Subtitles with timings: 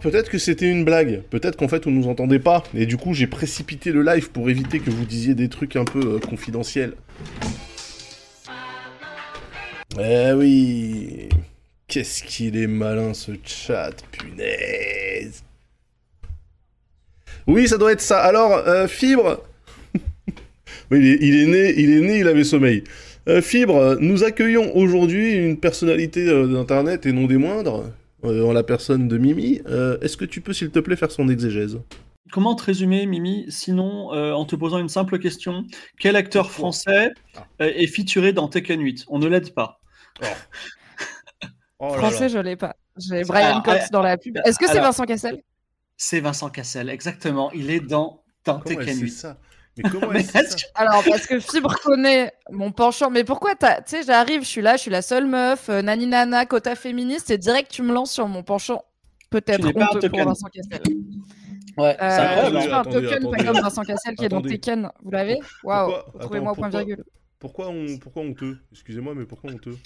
[0.00, 3.12] Peut-être que c'était une blague, peut-être qu'en fait on nous entendait pas, et du coup
[3.12, 6.94] j'ai précipité le live pour éviter que vous disiez des trucs un peu euh, confidentiels.
[10.00, 11.28] Eh oui
[11.86, 15.42] Qu'est-ce qu'il est malin ce chat, punaise
[17.46, 18.20] Oui, ça doit être ça.
[18.20, 19.42] Alors, euh, Fibre
[20.92, 22.84] il est, il est né, il est né, il avait sommeil.
[23.28, 27.84] Euh, Fibre, nous accueillons aujourd'hui une personnalité d'Internet et non des moindres,
[28.22, 29.60] en la personne de Mimi.
[29.66, 31.80] Euh, Est-ce que tu peux, s'il te plaît, faire son exégèse?
[32.32, 35.64] Comment te résumer, Mimi, sinon euh, en te posant une simple question
[35.98, 37.46] Quel acteur français Ah.
[37.62, 39.80] euh, est featuré dans Tekken 8 On ne l'aide pas.
[41.82, 42.28] Oh là Français, là.
[42.28, 42.76] je l'ai pas.
[42.98, 44.36] J'ai Brian Alors, Cox euh, dans la pub.
[44.44, 45.42] Est-ce que c'est Vincent Cassel?
[45.96, 47.50] C'est Vincent Cassel, exactement.
[47.52, 49.10] Il est dans, Tekken sait 8.
[49.10, 49.38] ça?
[49.76, 53.10] Mais comment Mais ça que- Alors, parce que Fibre connaît mon penchant.
[53.10, 53.80] Mais pourquoi t'as.
[53.82, 56.74] Tu sais, j'arrive, je suis là, je suis la seule meuf, euh, nani nana, quota
[56.74, 58.82] féministe, et direct, tu me lances sur mon penchant.
[59.30, 60.24] Peut-être honteux pour.
[60.24, 60.82] Vincent Cassel.
[61.78, 62.56] Ouais, Euh, incroyable.
[62.56, 63.36] je suis un Attendez, token, attendez.
[63.36, 64.42] pas comme Vincent Cassel qui est dans.
[64.42, 64.90] Tekken.
[65.02, 67.04] Vous l'avez Waouh Pourquoi Retrouvez-moi au point pourquoi- virgule.
[67.38, 69.78] Pourquoi on, pourquoi honteux Excusez-moi, mais pourquoi honteux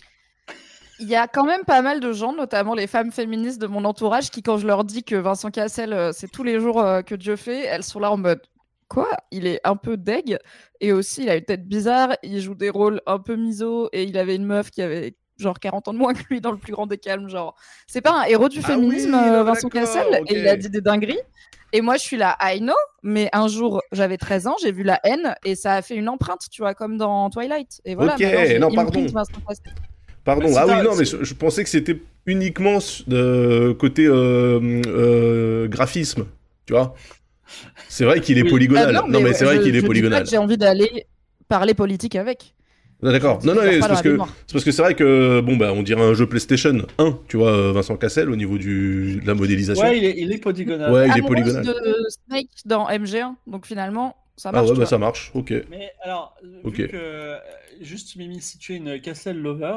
[0.99, 3.85] Il y a quand même pas mal de gens, notamment les femmes féministes de mon
[3.85, 7.03] entourage, qui, quand je leur dis que Vincent Cassel, euh, c'est tous les jours euh,
[7.03, 8.41] que Dieu fait, elles sont là en mode
[8.89, 9.09] Quoi?
[9.31, 10.39] Il est un peu deg,
[10.81, 14.05] et aussi il a une tête bizarre, il joue des rôles un peu miso, et
[14.05, 16.59] il avait une meuf qui avait genre 40 ans de moins que lui dans le
[16.59, 17.29] plus grand des calmes.
[17.29, 20.57] Genre, c'est pas un héros du Ah féminisme, oui, euh, Vincent Cassel, et il a
[20.57, 21.21] dit des dingueries.
[21.73, 24.85] Et moi, je suis là, I know, mais un jour, j'avais 13 ans, j'ai vu
[24.85, 27.81] la haine, et ça a fait une empreinte, tu vois, comme dans Twilight.
[27.85, 29.07] Et voilà, Ok, maintenant, j'ai non, pardon.
[30.25, 35.69] Pardon, ah oui, non, mais je, je pensais que c'était uniquement de côté euh, euh,
[35.69, 36.27] graphisme,
[36.65, 36.95] tu vois.
[37.89, 38.51] C'est vrai qu'il est Oui.
[38.51, 38.97] polygonal.
[38.97, 40.23] Ah non, mais, ouais, c'est vrai je- qu'il je est dis pas polygonal.
[40.25, 41.07] que J'ai envie d'aller
[41.49, 42.55] parler politique avec.
[43.03, 43.45] Ah, D'accord.
[43.45, 44.17] Non, non, mais c'est parce que
[44.51, 47.51] parce que c'est vrai que bon bah on dirait un jeu PlayStation 1, tu vois,
[47.53, 49.85] euh, Vincent Cassel au niveau du de la modélisation.
[49.85, 50.91] Ouais, il est, il est polygonal.
[50.91, 51.65] Ouais, il est polygonal.
[51.65, 51.75] de
[52.29, 54.69] Snake dans MG1, donc finalement, ça ah marche.
[54.69, 55.33] ouais, tu bah ça marche.
[55.35, 55.53] Ok.
[55.71, 56.77] Mais alors, euh, Ok.
[56.79, 57.37] vu que euh,
[57.83, 59.77] juste Mimi, si tu es une Castle lover,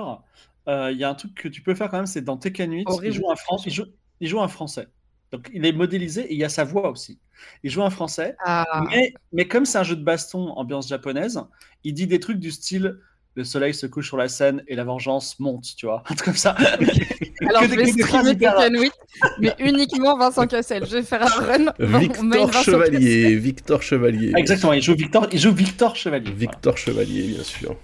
[0.70, 2.72] euh, il y a un truc que tu peux faire quand même, c'est dans Tekken
[2.72, 3.86] 8, il joue, un Fran- il, joue,
[4.22, 4.88] il joue un français.
[5.32, 7.20] Donc il est modélisé et il y a sa voix aussi.
[7.64, 11.40] Il joue un français, Ah, mais, mais comme c'est un jeu de baston ambiance japonaise,
[11.84, 12.98] il dit des trucs du style
[13.38, 16.26] le soleil se couche sur la scène et la vengeance monte, tu vois, un truc
[16.26, 16.52] comme ça.
[17.48, 18.92] alors que je vais streamer hyper- Tekken 8,
[19.40, 20.88] mais uniquement Vincent Cassel.
[20.88, 21.74] Je vais faire un run.
[22.00, 24.34] Victor Chevalier, Victor Chevalier.
[24.36, 26.32] Exactement, il joue Victor, il joue Victor Chevalier.
[26.32, 26.40] Voilà.
[26.40, 27.76] Victor Chevalier, bien sûr.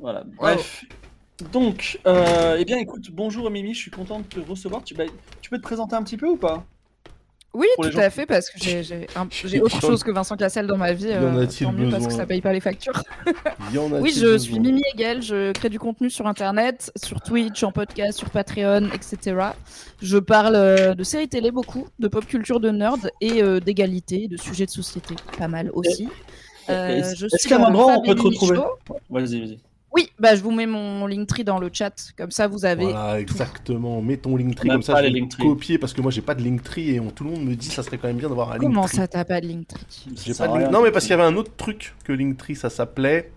[0.00, 0.24] Voilà.
[0.38, 0.86] Bref.
[1.52, 4.82] Donc, euh, eh bien, écoute, bonjour Mimi, je suis content de te recevoir.
[4.82, 5.04] Tu, bah,
[5.42, 6.64] tu peux te présenter un petit peu ou pas?
[7.54, 9.28] Oui, tout gens à fait, parce que j'ai un-
[9.60, 11.08] autre chose que Vincent Cassel dans ma vie.
[11.08, 13.02] y en euh, a-t-il tant mieux parce que ça paye pas les factures.
[13.72, 17.20] Y en Oui, je besoin suis Mimi Hegel, je crée du contenu sur Internet, sur
[17.20, 19.36] Twitch, en podcast, sur Patreon, etc.
[20.00, 24.28] Je parle euh, de séries télé beaucoup, de pop culture de nerd et euh, d'égalité,
[24.28, 26.08] de sujets de société, pas mal aussi.
[26.70, 28.58] Euh, Est-ce qu'à un endroit on peut te retrouver.
[29.10, 29.58] Vas-y, vas-y.
[29.94, 32.84] Oui, bah, je vous mets mon Linktree dans le chat, comme ça vous avez...
[32.84, 34.00] Voilà, exactement.
[34.00, 35.42] Mets ton Linktree comme ça, je vais Linktree.
[35.42, 37.66] copier parce que moi j'ai pas de Linktree et on- tout le monde me dit
[37.68, 38.96] ça serait quand même bien d'avoir un Comment Linktree.
[38.96, 39.84] ça t'as pas de Linktree?
[40.24, 42.56] J'ai pas de link- Non mais parce qu'il y avait un autre truc que Linktree,
[42.56, 43.30] ça s'appelait.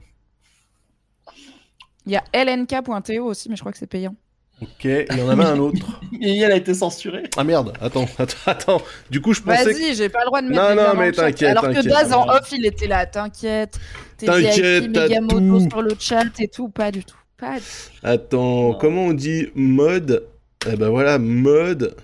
[2.05, 4.15] Il y a lnk.to aussi, mais je crois que c'est payant.
[4.61, 5.99] Ok, il y en avait un autre.
[6.21, 7.23] Et elle a été censurée.
[7.35, 8.81] Ah merde, attends, attends, attends.
[9.09, 9.65] Du coup je pensais.
[9.65, 11.87] que- Vas-y, j'ai pas le droit de mettre Non, non, mais le t'inquiète, Alors que.
[11.87, 13.77] Daz en off, il était là, t'inquiète.
[14.17, 15.67] T'es T'inquiète, t'as tout.
[15.69, 17.17] sur le chat et tout, pas du tout.
[17.37, 17.97] Pas du tout.
[18.01, 18.77] Attends, Non.
[18.77, 20.25] comment on dit mode?
[20.71, 21.95] Eh ben voilà, mode.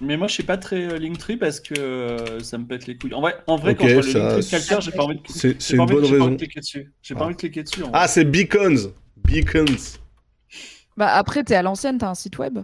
[0.00, 2.96] Mais moi, je suis pas très euh, Linktree parce que euh, ça me pète les
[2.96, 3.14] couilles.
[3.14, 5.14] En vrai, en vrai Ok, quand je vois le ça- Linktree de j'ai pas envie
[5.16, 5.82] de C'est une j'ai pas
[6.24, 6.92] envie cliquer dessus.
[7.02, 7.24] J'ai pas Ah.
[7.26, 7.82] envie de cliquer dessus.
[7.92, 8.92] Ah, c'est Beacons.
[9.24, 9.64] Beacons.
[10.96, 12.58] Bah après, t'es à l'ancienne, t'as un site web.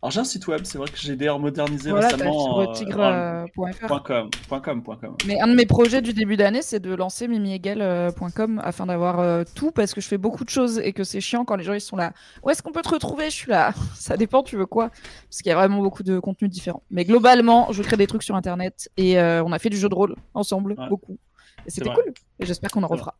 [0.00, 2.60] Alors j'ai un site web, c'est vrai que j'ai d'ailleurs modernisé Voilà, récemment.
[2.60, 2.66] euh,
[4.04, 4.30] .com,
[4.62, 5.16] .com, .com.
[5.26, 9.42] Mais un de mes projets du début d'année, c'est de lancer mimiegel.com afin d'avoir euh,
[9.56, 11.74] tout parce que je fais beaucoup de choses et que c'est chiant quand les gens
[11.74, 12.12] ils sont là.
[12.44, 13.24] Où est-ce qu'on peut te retrouver?
[13.26, 13.72] Je suis là.
[13.96, 14.90] Ça dépend, tu veux quoi?
[15.28, 16.82] Parce qu'il y a vraiment beaucoup de contenus différents.
[16.90, 19.88] Mais globalement, je crée des trucs sur internet et euh, on a fait du jeu
[19.88, 20.88] de rôle ensemble, Ouais.
[20.88, 21.18] beaucoup.
[21.66, 22.12] Et c'était cool.
[22.38, 23.14] Et j'espère qu'on en refera.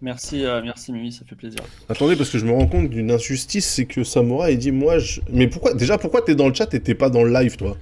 [0.00, 1.60] Merci, euh, merci Mimi, ça fait plaisir.
[1.88, 4.98] Attendez, parce que je me rends compte d'une injustice, c'est que Samora il dit moi
[4.98, 5.20] je.
[5.30, 7.76] Mais pourquoi Déjà, pourquoi t'es dans le chat et t'es pas dans le live, toi?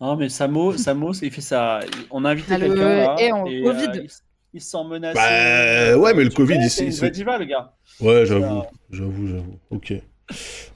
[0.00, 1.80] Non, mais Samo, Samo, il fait ça.
[2.10, 3.16] On a invité le- quelqu'un là.
[3.18, 3.86] et en et, Covid.
[3.88, 4.08] euh, il,
[4.54, 5.14] il se sent menacé.
[5.18, 7.74] Bah, ouais, mais le Tu Covid, ici, C'est une c'est- vraie diva, le gars.
[8.00, 9.58] Ouais, j'avoue, j'avoue, j'avoue.
[9.70, 9.92] Ok.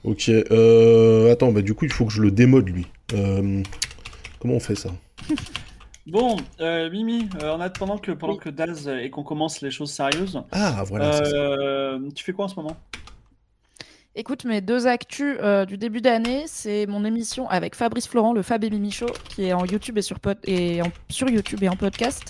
[0.03, 0.29] Ok.
[0.29, 1.31] Euh...
[1.31, 2.85] Attends, bah du coup, il faut que je le démode, lui.
[3.13, 3.63] Euh...
[4.39, 4.89] Comment on fait ça?
[6.07, 9.71] Bon, euh, Mimi, euh, en attendant que pendant que Daz euh, et qu'on commence les
[9.71, 11.11] choses sérieuses, Ah, voilà.
[11.13, 11.35] c'est ça.
[11.35, 12.77] euh, tu fais quoi en ce moment?
[14.17, 18.43] Écoute, mes deux actus euh, du début d'année, c'est mon émission avec Fabrice Florent, le
[18.43, 21.61] Fab et Mimi Show, qui est en YouTube et sur, pod- et en- sur YouTube
[21.63, 22.23] et en podcast,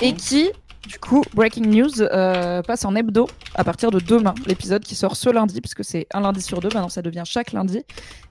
[0.00, 0.50] et qui,
[0.86, 4.34] du coup, Breaking News, euh, passe en hebdo à partir de demain.
[4.46, 7.52] L'épisode qui sort ce lundi, puisque c'est un lundi sur deux, maintenant ça devient chaque
[7.52, 7.84] lundi.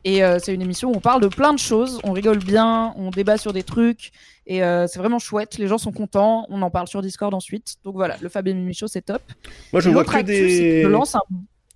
[0.04, 2.94] Et euh, c'est une émission où on parle de plein de choses, on rigole bien,
[2.98, 4.12] on débat sur des trucs,
[4.48, 5.58] et euh, c'est vraiment chouette.
[5.58, 7.76] Les gens sont contents, on en parle sur Discord ensuite.
[7.86, 9.22] Donc voilà, le Fab et Mimi Show, c'est top.
[9.72, 10.84] Moi, je vois que des.
[10.84, 11.22] lance un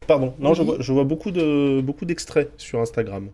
[0.07, 3.29] Pardon, non, je vois, je vois beaucoup de beaucoup d'extraits sur Instagram.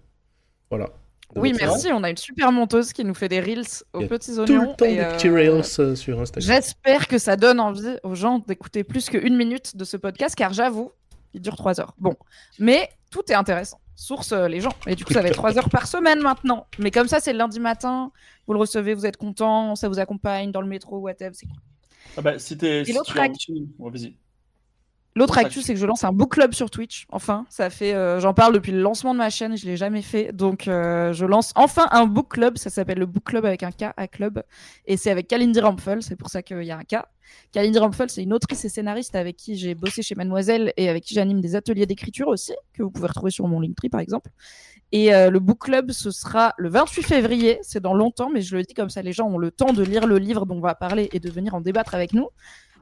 [0.69, 0.89] Voilà.
[1.35, 1.91] Oui, merci.
[1.91, 4.71] On a une super monteuse qui nous fait des reels aux petits Tout oignons.
[4.71, 6.55] le temps et, des euh, petits reels euh, sur Instagram.
[6.55, 10.53] J'espère que ça donne envie aux gens d'écouter plus qu'une minute de ce podcast, car
[10.53, 10.91] j'avoue,
[11.33, 11.93] il dure trois heures.
[11.97, 12.15] Bon,
[12.59, 13.79] mais tout est intéressant.
[13.95, 14.73] Source euh, les gens.
[14.87, 16.67] Et du coup, ça va être trois heures par semaine maintenant.
[16.79, 18.11] Mais comme ça, c'est le lundi matin.
[18.47, 21.31] Vous le recevez, vous êtes content, ça vous accompagne dans le métro, whatever.
[21.33, 21.57] C'est cool.
[22.17, 22.83] Ah bah, si t'es.
[22.83, 24.15] si l'autre tu vas-y.
[25.15, 25.61] L'autre actu.
[25.61, 27.05] c'est que je lance un book club sur Twitch.
[27.11, 30.01] Enfin, ça fait, euh, j'en parle depuis le lancement de ma chaîne, je l'ai jamais
[30.01, 32.57] fait, donc euh, je lance enfin un book club.
[32.57, 34.41] Ça s'appelle le book club avec un K à club,
[34.85, 36.01] et c'est avec Kalindi Rampfel.
[36.01, 37.03] C'est pour ça qu'il y a un K.
[37.51, 41.03] Kalindi Rampfel, c'est une autrice et scénariste avec qui j'ai bossé chez Mademoiselle et avec
[41.03, 44.29] qui j'anime des ateliers d'écriture aussi, que vous pouvez retrouver sur mon Linktree par exemple.
[44.93, 47.59] Et euh, le book club, ce sera le 28 février.
[47.61, 49.83] C'est dans longtemps, mais je le dis comme ça, les gens ont le temps de
[49.83, 52.27] lire le livre dont on va parler et de venir en débattre avec nous.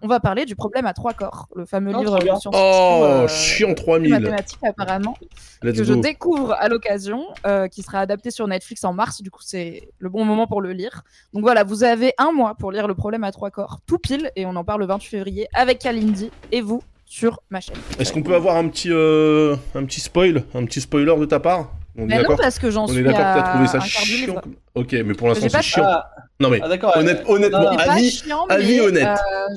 [0.02, 2.52] On va parler du problème à trois corps, le fameux Oh, livre de science-fiction.
[2.54, 4.10] Oh, euh, chiant 3000.
[4.12, 5.16] mathématiques apparemment
[5.62, 9.22] Let's que je découvre à l'occasion, euh, qui sera adapté sur Netflix en mars.
[9.22, 11.04] Du coup, c'est le bon moment pour le lire.
[11.34, 14.32] Donc voilà, vous avez un mois pour lire Le problème à trois corps, tout pile,
[14.38, 17.76] et on en parle le 28 février avec Kalindi et vous sur ma chaîne.
[18.00, 21.40] Est-ce qu'on peut avoir un petit, euh, un petit spoil, un petit spoiler de ta
[21.40, 21.72] part?
[21.98, 23.50] On est Mais non, d'accord parce que j'en On suis est d'accord que à t'as
[23.50, 24.36] trouvé ça chiant.
[24.76, 25.84] Ok, mais pour l'instant c'est chiant.
[25.86, 26.10] Ah,
[26.40, 29.08] Non mais ah, honnête- honnêtement, non, avis- chiant, avis mais, honnête.
[29.08, 29.56] euh,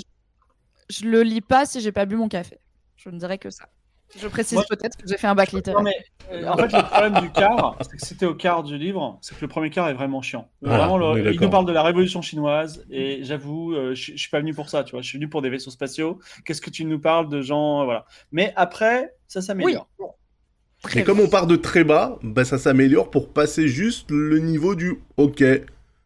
[0.93, 2.59] je le lis pas si j'ai pas bu mon café.
[2.97, 3.65] Je ne dirais que ça.
[4.15, 5.81] Je précise Moi- peut-être que j'ai fait un bac littéraire.
[5.81, 5.97] Non, mais
[6.33, 9.35] euh, en fait, le problème du quart, c'est que t'es au quart du livre, c'est
[9.35, 10.51] que le premier quart est vraiment chiant.
[10.61, 13.95] Voilà, vraiment, le- on est il nous parle de la révolution chinoise, et j'avoue, euh,
[13.95, 15.01] je je suis pas venu pour ça, tu vois.
[15.01, 16.19] Je suis venu pour des vaisseaux spatiaux.
[16.45, 18.05] Qu'est-ce que tu nous parles de gens, euh, voilà.
[18.33, 19.47] Mais après, ça Oui.
[19.47, 19.89] s'améliore.
[20.83, 24.41] Très Mais comme on part de très bas, bah ça s'améliore pour passer juste le
[24.41, 25.43] niveau du ok.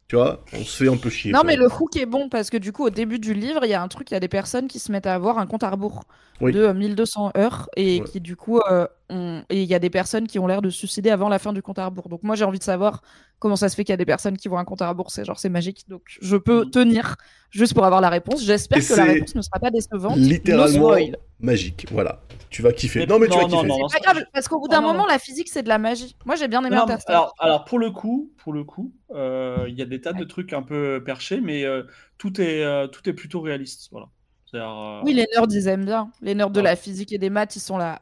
[0.09, 1.33] Tu vois, on se fait un peu chier.
[1.33, 3.71] Non, mais le hook est bon parce que du coup, au début du livre, il
[3.71, 5.47] y a un truc, il y a des personnes qui se mettent à avoir un
[5.47, 6.05] compte à rebours
[6.41, 6.53] Oui.
[6.53, 8.05] de euh, 1200 heures et Ouais.
[8.07, 10.79] qui, du coup, euh, et il y a des personnes qui ont l'air de se
[10.79, 12.09] suicider avant la fin du compte à rebours.
[12.09, 13.03] Donc, moi, j'ai envie de savoir
[13.39, 15.11] comment ça se fait qu'il y a des personnes qui voient un compte à rebours.
[15.11, 15.89] C'est genre, c'est magique.
[15.89, 16.71] Donc, je peux Mhm.
[16.71, 17.17] tenir
[17.51, 18.43] juste pour avoir la réponse.
[18.45, 20.17] J'espère que la réponse ne sera pas décevante.
[20.17, 21.87] littéralement No magique.
[21.93, 23.01] Voilà, tu vas kiffer.
[23.01, 23.67] Mais non mais tu vas non, kiffer.
[23.69, 23.89] non.
[23.89, 24.89] C'est pas grave parce qu'au bout d'un non.
[24.93, 26.17] moment, la physique, c'est de la magie.
[26.25, 27.21] Moi, j'ai bien aimé Interstellar.
[27.23, 30.25] alors, alors, pour le coup, pour le coup, euh, il y a des tas de
[30.25, 31.83] trucs un peu perchés, mais euh,
[32.19, 34.09] tout est euh, tout est plutôt réaliste, voilà.
[34.55, 36.11] Euh, Oui, les nerds, ils aiment bien.
[36.23, 38.01] Les nerds de la physique et des maths, ils sont là.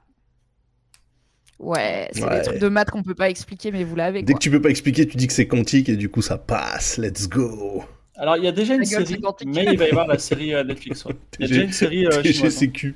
[1.60, 2.38] Ouais, c'est Ouais.
[2.40, 4.22] des trucs de maths qu'on peut pas expliquer, mais vous l'avez.
[4.22, 4.38] Dès quoi.
[4.38, 6.98] que tu peux pas expliquer, tu dis que c'est quantique et du coup ça passe.
[6.98, 7.84] Let's go.
[8.16, 9.16] Alors, il y a déjà une série,
[9.46, 11.04] mais il va y avoir la série euh, Netflix.
[11.04, 11.14] ouais.
[11.38, 12.26] Il y a déjà une série euh, chinoise.
[12.26, 12.42] hein.
[12.48, 12.94] TGCQ.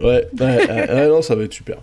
[0.00, 1.78] Ouais, ouais, ouais, ouais, non, ça va être super.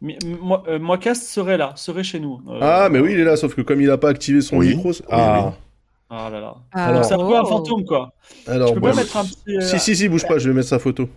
[0.00, 2.40] Mais, moi, euh, moi, Cast serait là, serait chez nous.
[2.48, 4.56] Euh, Ah, mais oui, il est là, sauf que comme il a pas activé son
[4.58, 4.68] Oui.
[4.74, 4.90] micro.
[4.90, 5.54] Oui, Ah,
[6.10, 6.54] Ah là là.
[6.72, 7.46] Ah, Alors- C'est un peu un oh.
[7.46, 8.12] fantôme, quoi.
[8.46, 9.56] alors tu peux moi, pas mettre un petit.
[9.56, 11.08] euh, Si, si, si, bouge pas, je vais mettre sa photo.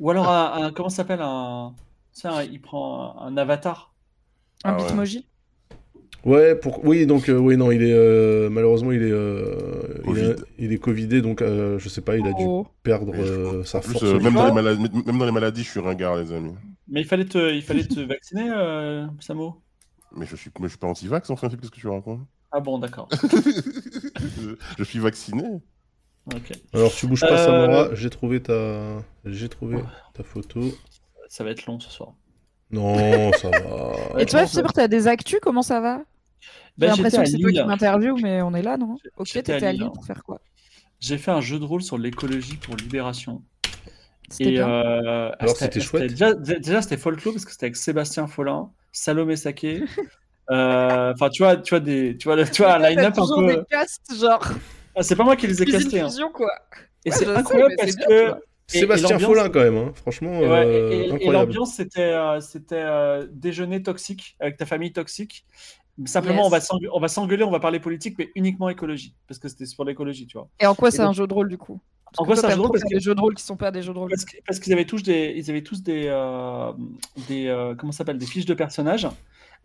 [0.00, 1.72] Ou alors un, un- comment ça s'appelle un.
[2.14, 3.94] Tu sais, un- il prend un, un avatar.
[4.64, 4.96] Un Ah ouais.
[4.96, 5.30] bitmoji.
[6.24, 6.84] Ouais, pour...
[6.84, 7.92] oui, donc, euh, oui, non, il est.
[7.94, 9.10] euh, malheureusement, il est.
[9.10, 12.66] euh, il, est il est Covidé, donc euh, je sais pas, il a dû Oh.
[12.82, 14.14] perdre je euh, sa En plus, force.
[14.14, 16.54] euh, même, dans les vois maladies, même dans les maladies, je suis ringard, les amis.
[16.88, 19.62] Mais il fallait te, il fallait te vacciner, euh, Samo?
[20.12, 22.20] Mais je suis, mais je suis pas anti-vax, enfin, qu'est-ce que tu racontes?
[22.52, 23.10] Ah bon, d'accord.
[24.36, 25.60] je, je suis vacciné.
[26.24, 26.50] Ok.
[26.72, 29.02] Alors, tu bouges pas, Euh, Samora, j'ai trouvé ta.
[29.24, 30.80] J'ai trouvé ta photo.
[31.30, 32.14] Ça va être long ce soir.
[32.72, 34.20] Non, ça va.
[34.20, 36.02] Et toi, Fibre, t'as des actus Comment ça va?
[36.40, 37.66] J'ai Ben, l'impression que c'est toi qui Lille.
[37.66, 38.96] m'interview, mais on est là, non?
[39.16, 39.90] Ok, J'étais à t'étais à Lille, hein.
[39.94, 40.40] pour faire quoi?
[40.98, 43.42] J'ai fait un jeu de rôle sur l'écologie pour Libération.
[44.30, 44.68] C'était Et bien.
[44.68, 49.36] euh, Alors, c'était chouette Déjà, déjà, c'était folklore parce que c'était avec Sébastien Follin, Salomé
[49.36, 49.84] Saké.
[50.50, 53.24] Euh, Enfin, tu vois, tu vois des, tu vois, le- tu vois un line-up un
[53.36, 53.46] peu.
[53.54, 54.42] des castes, genre
[54.96, 56.00] Ah, c'est pas moi qui les ai castés.
[56.00, 56.08] hein.
[56.08, 56.50] fusion, quoi.
[57.04, 58.34] Et Ouais, c'est incroyable parce que.
[58.78, 59.92] Sébastien Follin, quand même, hein.
[59.94, 61.32] franchement, Et, ouais, euh, et- et- et incroyable.
[61.32, 65.44] l'ambiance, c'était euh, c'était euh, déjeuner toxique avec ta famille toxique.
[66.06, 66.46] Simplement, Yes.
[66.46, 69.14] on va s'engue- on va s'engueuler, on va parler politique, mais uniquement écologie.
[69.28, 70.48] Parce que c'était sur l'écologie, tu vois.
[70.58, 71.78] Et en quoi c'est un jeu de rôle, du coup?
[72.06, 73.00] Parce En que quoi toi, c'est un t'aimes jeu de rôle trop Parce que- des
[73.00, 74.10] jeux de rôle qui sont pas des jeux de rôle.
[74.46, 76.72] Parce qu'ils avaient tous des, ils avaient tous des, euh,
[77.28, 79.06] des euh, comment ça s'appelle, des fiches de personnages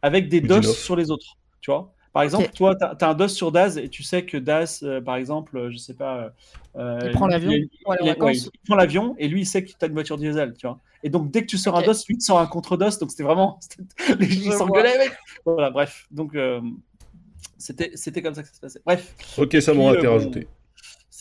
[0.01, 0.65] avec des notes.
[0.65, 1.93] sur les autres, tu vois.
[2.15, 5.01] Par exemple, toi, tu as, un DOS sur Daz et tu sais que Daz, euh,
[5.01, 6.31] par exemple, euh, je sais pas.
[6.77, 8.15] euh, Il prend l'avion il- ouais,
[8.65, 10.79] prend l'avion et lui, il sait que tu as une voiture diesel, tu vois.
[11.03, 12.99] Et donc, dès que tu sors un DOS, lui, il te sort un contre-DOS.
[12.99, 13.59] Donc, c'était vraiment.
[14.17, 15.11] Les gens s'engueulaient, mec.
[15.43, 16.07] Voilà, bref.
[16.09, 16.61] Donc, euh,
[17.57, 18.81] c'était c'était comme ça que ça se passait.
[18.85, 19.13] Bref.
[19.37, 20.47] Ok, ça m'aura été bon, rajouté.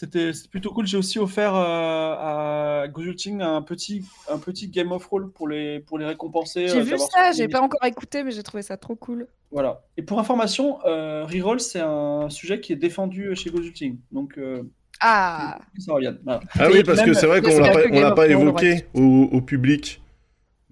[0.05, 0.87] C'était plutôt cool.
[0.87, 5.81] J'ai aussi offert euh, à Gojulting un petit, un petit Game of Roll pour les,
[5.81, 6.69] pour les récompenser.
[6.69, 9.27] J'ai euh, vu ça, j'ai pas encore écouté, mais j'ai trouvé ça trop cool.
[9.51, 9.83] Voilà.
[9.97, 13.99] Et pour information, euh, Reroll, c'est un sujet qui est défendu chez Gojulting.
[14.13, 14.63] Donc, euh,
[15.01, 15.93] Ah, ça.
[15.93, 16.15] Voilà.
[16.59, 20.03] Ah oui, parce que c'est vrai qu'on l'a pas, on pas évoqué au, au public.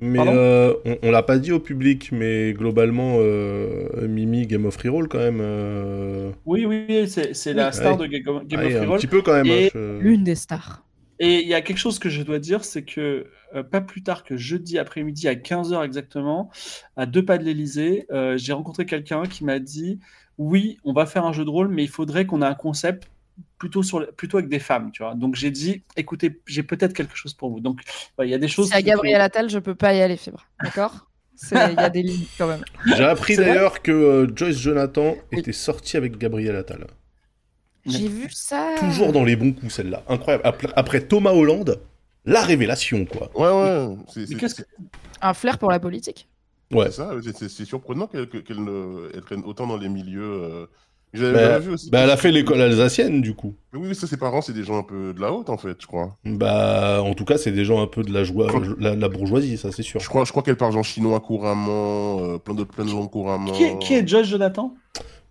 [0.02, 4.76] Mais euh, on, on l'a pas dit au public, mais globalement, euh, Mimi Game of
[4.76, 5.38] Reroll quand même.
[5.40, 8.08] euh, Oui, oui, oui, c'est la star ouais.
[8.08, 8.98] de Ga- Game ah, of et un Reroll.
[8.98, 9.46] petit peu quand même.
[9.46, 10.84] Et hein, je- l'une des stars.
[11.18, 14.02] Et il y a quelque chose que je dois dire, c'est que euh, pas plus
[14.02, 16.50] tard que jeudi après-midi à 15h exactement,
[16.96, 20.00] à deux pas de l'Elysée, euh, j'ai rencontré quelqu'un qui m'a dit
[20.38, 23.08] oui, on va faire un jeu de rôle, mais il faudrait qu'on ait un concept
[23.58, 25.14] plutôt, sur, plutôt avec des femmes, tu vois.
[25.14, 27.60] Donc j'ai dit écoutez, j'ai peut-être quelque chose pour vous.
[27.60, 27.80] Donc
[28.18, 28.68] ouais, il y a des choses.
[28.68, 30.46] Si à Gabriel Attal, je peux pas y aller, Fibre.
[30.62, 31.06] D'accord?
[31.50, 32.62] Il y a des limites quand même.
[32.96, 35.38] J'ai appris d'ailleurs que euh, Joyce Jonathan Oui.
[35.40, 36.86] était sortie avec Gabriel Attal.
[37.84, 38.74] J'ai vu ça.
[38.78, 40.04] Toujours dans les bons coups, celle-là.
[40.08, 40.42] Incroyable.
[40.46, 41.80] Après, après Thomas Hollande,
[42.24, 43.30] la révélation, quoi.
[43.34, 44.36] Ouais, ouais.
[44.36, 44.62] Que-
[45.20, 46.28] Un flair pour la politique?
[46.70, 46.86] Ouais.
[46.86, 49.88] c'est ça, c'est- c'est c'est surprenant qu'elle que- qu'elle ne- elle traîne autant dans les
[49.88, 50.22] milieux.
[50.22, 50.66] euh,
[51.14, 51.90] Bah, j'avais vu aussi.
[51.90, 53.54] bah, elle a fait l'école alsacienne, du coup.
[53.72, 55.76] Mais oui, ça, ses parents, c'est des gens un peu de la haute, en fait,
[55.80, 56.16] je crois.
[56.24, 59.58] Bah, en tout cas, c'est des gens un peu de la, joie, la, la bourgeoisie,
[59.58, 60.00] ça, c'est sûr.
[60.00, 63.10] Je crois, je crois qu'elle parle en chinois couramment, euh, plein d'autres plein de langues
[63.10, 63.52] couramment.
[63.52, 64.74] Qui est, qui est Joyce Jonathan?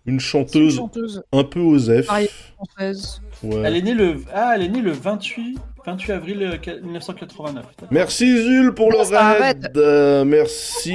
[0.04, 2.06] Une C'est une chanteuse chanteuse un peu osef.
[2.06, 2.28] Pareil.
[2.56, 3.20] française.
[3.44, 3.62] Ouais.
[3.64, 7.64] Elle est née le ah, elle est née le 28 28 avril euh, 1989.
[7.90, 9.72] Merci Zul pour le raid.
[9.76, 10.94] Euh, merci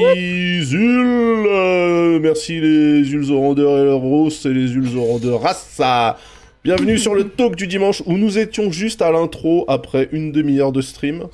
[0.63, 1.45] Zul.
[1.47, 6.17] Euh, merci les Zulzoranders et les Roses et les Zulzoranders Rassa.
[6.63, 10.71] Bienvenue sur le talk du dimanche où nous étions juste à l'intro après une demi-heure
[10.71, 11.25] de stream.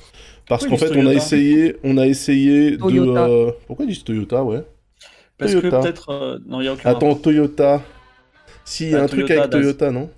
[0.48, 3.26] Parce qu'en fait, on a essayé, on a essayé Toyota.
[3.28, 3.32] de.
[3.32, 4.62] euh, Pourquoi ils disent Toyota, ouais?
[5.38, 5.78] Parce Toyota.
[5.78, 7.82] que peut-être euh, non, il y a aucun Attends, Toyota.
[8.64, 9.50] Si, il y a Bah, un truc Toyota, avec.
[9.52, 10.10] Toyota, non?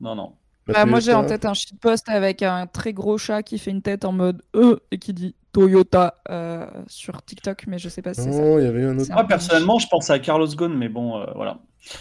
[0.00, 0.32] Non non.
[0.68, 3.82] Bah, moi, j'ai en tête un shitpost avec un très gros chat qui fait une
[3.82, 8.14] tête en mode E et qui dit Toyota euh, sur TikTok, mais je sais pas
[8.14, 8.38] si c'est ça.
[8.40, 9.10] Non, il y avait un autre.
[9.12, 11.58] Moi personnellement, je pensais à Carlos Ghosn mais bon euh, voilà.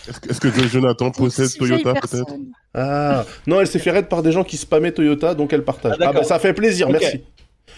[0.07, 2.33] Est-ce que, Jonathan possède Toyota, peut-être?
[2.73, 5.93] Ah, non, elle s'est fait raid par des gens qui spammaient Toyota, donc elle partage.
[5.93, 6.21] Ah, Ah, d'accord.
[6.21, 6.97] bah ça fait plaisir, Ok.
[6.99, 7.23] merci.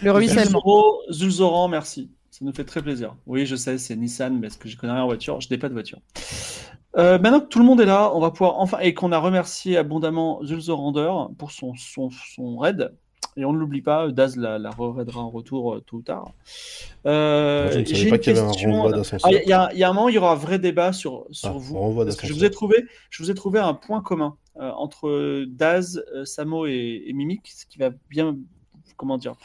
[0.02, 0.62] Le ruissellement.
[1.12, 2.10] Zulzoran, merci.
[2.32, 3.16] Ça nous fait très plaisir.
[3.28, 5.58] Oui, je sais, c'est Nissan, mais parce que je connais rien en voiture, je n'ai
[5.58, 6.00] pas de voiture.
[6.98, 9.20] Euh, maintenant que tout le monde est là, on va pouvoir enfin et qu'on a
[9.20, 12.92] remercié abondamment Zulzorander pour son, son, son raid.
[13.38, 16.32] Et on ne l'oublie pas, Daz la, la raidera en retour euh, tôt ou tard.
[17.06, 19.32] Euh, je ne savais pas qu'il y avait un renvoi Ah, d'ascenseur.
[19.32, 21.50] Il y, a- y y un moment, il y aura un vrai débat sur, sur
[21.50, 21.96] Ah, vous.
[22.04, 26.04] Parce que je vous ai trouvé, je vous ai trouvé un point commun entre Daz,
[26.26, 28.36] Samo et, et Mimic, ce qui va bien,
[28.98, 29.36] comment dire,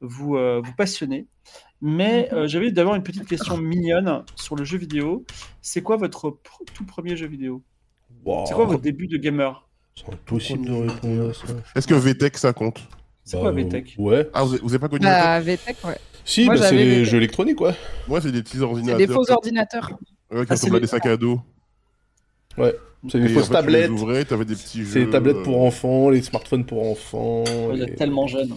[0.00, 1.26] vous, vous passionner.
[1.84, 2.38] Mais Mhm.
[2.38, 5.24] euh, j'avais d'abord une petite question mignonne sur le jeu vidéo.
[5.60, 7.60] C'est quoi votre pr- tout premier jeu vidéo?
[8.24, 9.68] Wow, C'est quoi votre début de gamer?
[9.96, 11.42] C'est impossible de répondre à ça.
[11.74, 12.80] Est-ce que VTech, ça compte?
[13.24, 14.28] C'est Bah, quoi VTech Ouais.
[14.32, 15.98] Ah, vous n'avez pas connu VTech Bah, VTech, ouais.
[16.24, 17.74] Si, Moi, bah, c'est les les- jeux électroniques, ouais.
[18.08, 18.98] Ouais, c'est des petits C'est ordinateurs.
[18.98, 19.90] des faux ordinateurs.
[19.90, 19.98] Ouais, qui
[20.34, 21.40] Ah, c'est ressemblent à des sacs à dos.
[22.56, 23.82] C'est Et des fausses fait, tu tablettes.
[23.90, 25.04] les ouvrais, t'avais des petits C'est jeux.
[25.06, 27.42] les tablettes pour euh, enfants, les smartphones pour enfants.
[27.72, 28.54] Vous êtes tellement jeune.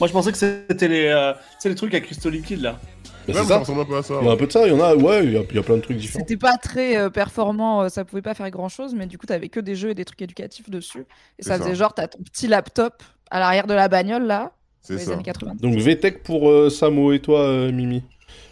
[0.00, 1.32] Moi, je pensais que c'était les, euh,
[1.64, 2.78] les trucs à cristaux liquides là.
[3.26, 3.58] Bah, Ouais, ça ça.
[3.58, 4.14] ressemble un peu à ça.
[4.22, 5.42] Il y a un peu de ça, il y en a, ouais, il y a,
[5.50, 6.20] il y a plein de trucs différents.
[6.20, 9.26] C'était pas très euh, performant, euh, ça pouvait pas faire grand chose, mais du coup,
[9.26, 11.04] t'avais que des jeux et des trucs éducatifs dessus.
[11.38, 11.64] Et ça ça.
[11.64, 15.12] faisait genre, t'as ton petit laptop à l'arrière de la bagnole là, C'est les ça.
[15.12, 15.56] années 80.
[15.60, 18.02] Donc VTech pour euh, Samo et toi, euh, Mimi.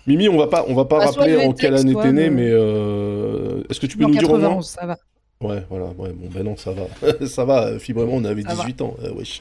[0.06, 2.48] Mimi, on va pas, on va pas Bah, rappeler en quelle année t'es né, mais
[2.50, 4.96] euh, est-ce que tu peux En nous dire au moins 91, ça va.
[5.42, 6.86] Ouais, voilà, ouais, bon, ben non, ça va.
[7.26, 8.62] ça va, Fibrement, on avait Ça va.
[8.64, 9.40] 18 ans, euh, wesh.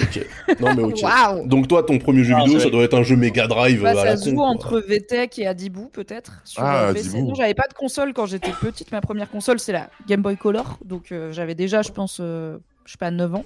[0.00, 0.24] Ok.
[0.60, 1.00] Non, mais ok.
[1.48, 3.92] Donc toi, ton premier jeu Ah, vidéo, ça doit être un jeu Mega Drive Bah,
[3.94, 4.30] euh, à la ça con.
[4.30, 4.46] joue quoi.
[4.46, 6.90] entre VTech et Adibou peut-être sur Ah, euh.
[6.90, 7.28] Adibou.
[7.28, 8.92] Non, j'avais pas de console quand j'étais petite.
[8.92, 12.58] Ma première console c'est la Game Boy Color, donc euh, j'avais déjà, je pense, euh,
[12.84, 13.44] je sais pas, 9 ans.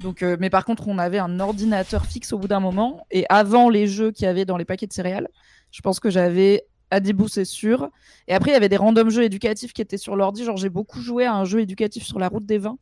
[0.00, 3.04] Donc, euh, mais par contre, on avait un ordinateur fixe au bout d'un moment.
[3.10, 5.28] Et avant les jeux qu'il y avait dans les paquets de céréales,
[5.72, 7.88] je pense que j'avais Adibou, c'est sûr.
[8.28, 10.44] Et après, il y avait des random jeux éducatifs qui étaient sur l'ordi.
[10.44, 12.78] Genre, j'ai beaucoup joué à un jeu éducatif sur la route des vins,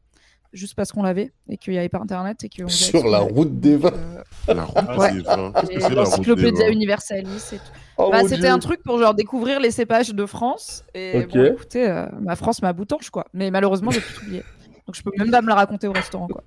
[0.52, 2.44] juste parce qu'on l'avait et qu'il n'y avait pas internet.
[2.44, 3.90] et Sur qu'on la route des vins.
[3.94, 4.22] Euh,
[4.54, 5.12] La route Ouais.
[5.12, 5.52] des vins.
[5.58, 7.72] Qu'est-ce et que c'est la route des L'encyclopédia vins Universalis et tout.
[7.98, 10.84] Oh, Bah, c'était un truc pour genre découvrir les cépages de France.
[10.94, 11.28] Et Ok.
[11.36, 13.26] bon, écoutez, euh, ma France m'a boutanche, quoi.
[13.32, 14.44] Mais malheureusement, j'ai tout oublié.
[14.86, 16.44] Donc je peux même pas me la raconter au restaurant, quoi.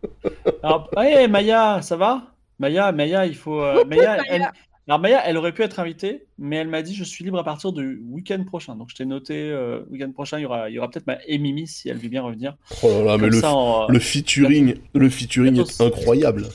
[0.63, 2.23] Alors, hey, Maya, ça va?
[2.57, 3.61] Maya, Maya, il faut.
[3.61, 4.17] euh, Maya.
[4.29, 4.49] elle,
[4.89, 7.43] Alors Maya, elle aurait pu être invitée, mais elle m'a dit je suis libre à
[7.43, 8.75] partir du week-end prochain.
[8.75, 11.19] Donc je t'ai noté euh, week-end prochain, il y aura, il y aura peut-être ma
[11.29, 12.55] Mimi si elle veut bien revenir.
[12.81, 16.47] Oh là là, mais Comme le, ça, en, le featuring, le featuring est incroyable.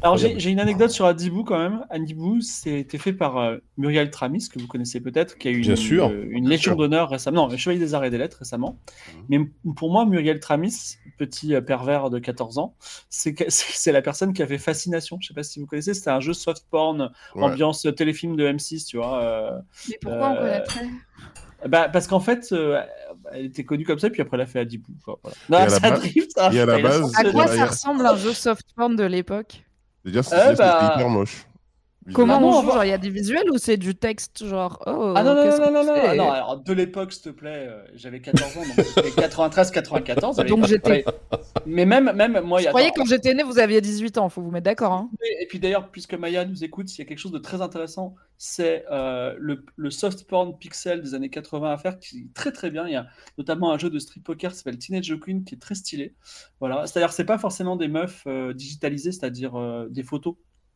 [0.00, 1.84] Alors j'ai une anecdote sur Adibou quand même.
[1.90, 5.76] Adibou, c'était fait par euh, Muriel Tramis, que vous connaissez peut-être, qui a eu une,
[5.76, 6.06] sûr.
[6.08, 8.78] euh, une Légion d'honneur récemment, non, le Chevalier des Arts et des Lettres récemment.
[9.14, 9.24] Mhm.
[9.28, 12.74] Mais pour moi, Muriel Tramis, petit euh, pervers de 14 ans,
[13.10, 15.18] c'est la personne qui a fait Fascination.
[15.20, 17.42] Je sais pas si vous connaissez, c'était un jeu soft porn, Ouais.
[17.44, 19.22] ambiance téléfilm de M6, tu vois.
[19.22, 19.58] euh,
[19.88, 20.86] Mais pourquoi on connaîtrait
[21.68, 22.82] bah, parce qu'en fait, euh,
[23.32, 24.90] elle était connue comme ça, puis après elle a fait Adibou.
[25.06, 25.36] voilà.
[25.48, 28.96] Non, ça drift, ça et à la base- quoi ça ressemble un jeu soft porn
[28.96, 29.62] de l'époque?
[30.02, 31.46] C'est-à-dire, c'est Euh, c'était bah- hyper moche.
[32.12, 34.82] Comment non, on joue Genre, il y a des visuels ou c'est du texte Genre,
[34.86, 36.16] oh, Ah non, non, non, non, non, fait?
[36.16, 40.40] non, non, alors de l'époque, s'il te plaît, euh, j'avais 14 ans, donc c'était 93-94.
[40.40, 41.04] à Donc j'étais-.
[41.66, 42.72] Mais même, même moi, il y Je a.
[42.72, 44.92] croyais attends, quand j'étais né, vous aviez 18 ans, faut vous mettre d'accord.
[44.92, 45.10] Hein.
[45.40, 48.14] Et puis d'ailleurs, puisque Maya nous écoute, s'il y a quelque chose de très intéressant,
[48.36, 52.50] c'est euh, le, le soft porn pixel des années 80 à faire, qui est très
[52.50, 52.86] très bien.
[52.88, 53.06] Il y a
[53.38, 56.14] notamment un jeu de street poker qui s'appelle Teenage Queen, qui est très stylé.
[56.58, 60.34] Voilà, c'est-à-dire c'est pas forcément des meufs euh, digitalisées, c'est-à-dire euh, des photos.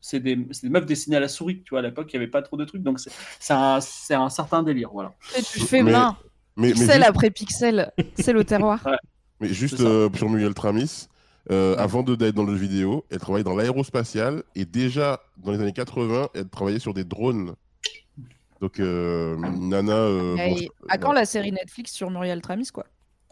[0.09, 1.81] C'est des, meufs dessinées à la souris, tu vois.
[1.81, 5.13] À l'époque, il n'y avait pas trop de trucs, donc c'est un, certain délire, voilà.
[5.37, 6.17] Et tu fais Mais- main,
[6.57, 8.87] Mais, mais pixel juste, après pixel, c'est le terroir.
[9.41, 11.09] mais juste euh, sur Muriel Tramis,
[11.51, 15.51] euh, avant de- d'être dans le jeu vidéo, elle travaillait dans l'aérospatial et déjà dans
[15.51, 17.57] les années 80, elle travaillait sur des drones.
[18.61, 19.93] Donc, euh, Nana.
[19.93, 22.87] euh, Et bon, à quand ouais, la série Netflix sur Muriel Tramis, quoi?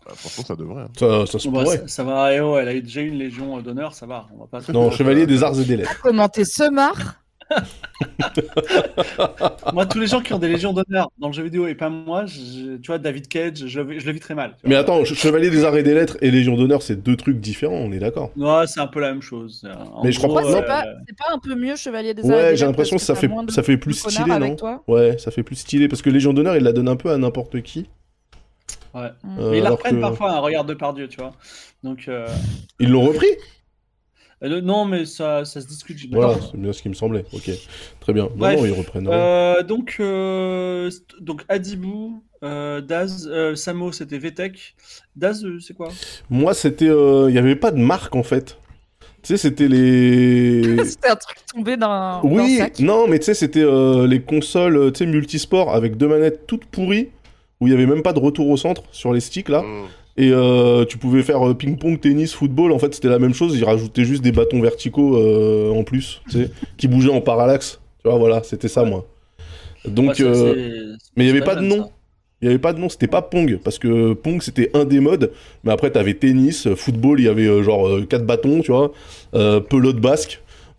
[0.07, 0.83] Bah, franchement, ça devrait.
[0.83, 0.89] hein.
[0.99, 1.79] Ça, ça se Bon, bah, pourrait.
[1.79, 4.27] ça, ça va, eh oh, elle a eu déjà une légion d'honneur, ça va.
[4.35, 6.01] On va pas Non, Chevalier des Arts et des Lettres.
[6.03, 7.21] Commenter ce marre
[9.73, 11.89] Moi, tous les gens qui ont des légions d'honneur dans le jeu vidéo et pas
[11.91, 14.57] moi, je- tu vois, David Cage, je, le- je le vis très mal.
[14.63, 17.17] tu Mais attends, Ch- Chevalier des Arts et des Lettres et Légion d'honneur, c'est deux
[17.17, 18.31] trucs différents, on est d'accord.
[18.37, 19.67] Ouais, c'est un peu la même chose.
[19.95, 21.77] En Mais je crois gros, pas- C'est non, euh, pas, c'est pas un peu mieux
[21.77, 23.95] Chevalier des Arts et Ouais, des j'ai Lettres l'impression que ça fait, ça fait plus
[23.95, 24.83] stylé, avec non toi?
[24.89, 27.19] Ouais, ça fait plus stylé parce que Légion d'honneur, il la donne un peu à
[27.19, 27.89] n'importe qui.
[28.95, 29.11] Ouais.
[29.39, 31.33] Euh, Mais ils la reprennent que- parfois, un regard de Pardieu, tu vois.
[31.83, 32.27] Donc, euh,
[32.81, 33.29] Ils l'ont repris
[34.43, 35.97] euh, non, mais ça, ça se discute.
[36.13, 37.25] Voilà, c'est bien ce qui me semblait.
[37.33, 37.51] Ok,
[38.01, 38.25] très bien.
[38.25, 39.09] Non, Bref, non, ils reprennent.
[39.11, 44.75] Euh, donc, euh, donc Adibou, euh, Daz, euh, Samo, c'était VTech.
[45.17, 45.89] Daz, euh, c'est quoi?
[46.29, 46.89] Moi, c'était.
[46.91, 48.59] euh, Il n'y avait pas de marque en fait.
[49.23, 50.63] Tu sais, c'était les.
[50.85, 52.79] C'était un truc tombé d'un Oui, sac.
[52.81, 56.67] non, mais tu sais, c'était euh, les consoles tu sais, multisport avec deux manettes toutes
[56.67, 57.09] pourries
[57.65, 59.63] où il n'y avait même pas de retour au centre sur les sticks là.
[59.63, 59.85] Mm.
[60.17, 62.71] Et euh, tu pouvais faire euh, ping-pong, tennis, football.
[62.71, 63.57] En fait, c'était la même chose.
[63.57, 67.81] Ils rajoutaient juste des bâtons verticaux euh, en plus, tu sais, qui bougeaient en parallaxe.
[68.03, 69.07] Tu vois, voilà, c'était ça, moi.
[69.85, 71.91] Donc, euh, mais il n'y avait pas de nom.
[72.45, 75.01] Il n'y avait pas de nom, c'était pas Pong, parce que Pong c'était un des
[75.01, 78.71] modes, mais après t'avais tennis, football, il y avait euh, genre euh, quatre bâtons, tu
[78.71, 78.93] vois,
[79.35, 80.43] euh, pelote basque.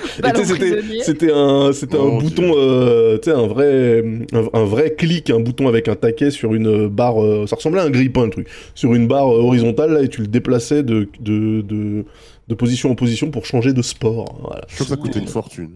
[1.02, 4.02] c'était- un, c'était un bouton, euh, tu sais, un vrai,
[4.32, 7.80] un, un vrai clic, un bouton avec un taquet sur une barre, euh, ça ressemblait
[7.80, 10.82] à un grille-pain le truc, sur une barre euh, horizontale là, et tu le déplaçais
[10.82, 12.04] de, de, de,
[12.48, 14.38] de position en position pour changer de sport.
[14.42, 14.62] Voilà.
[14.68, 15.70] Je crois que ça coûtait une fortune.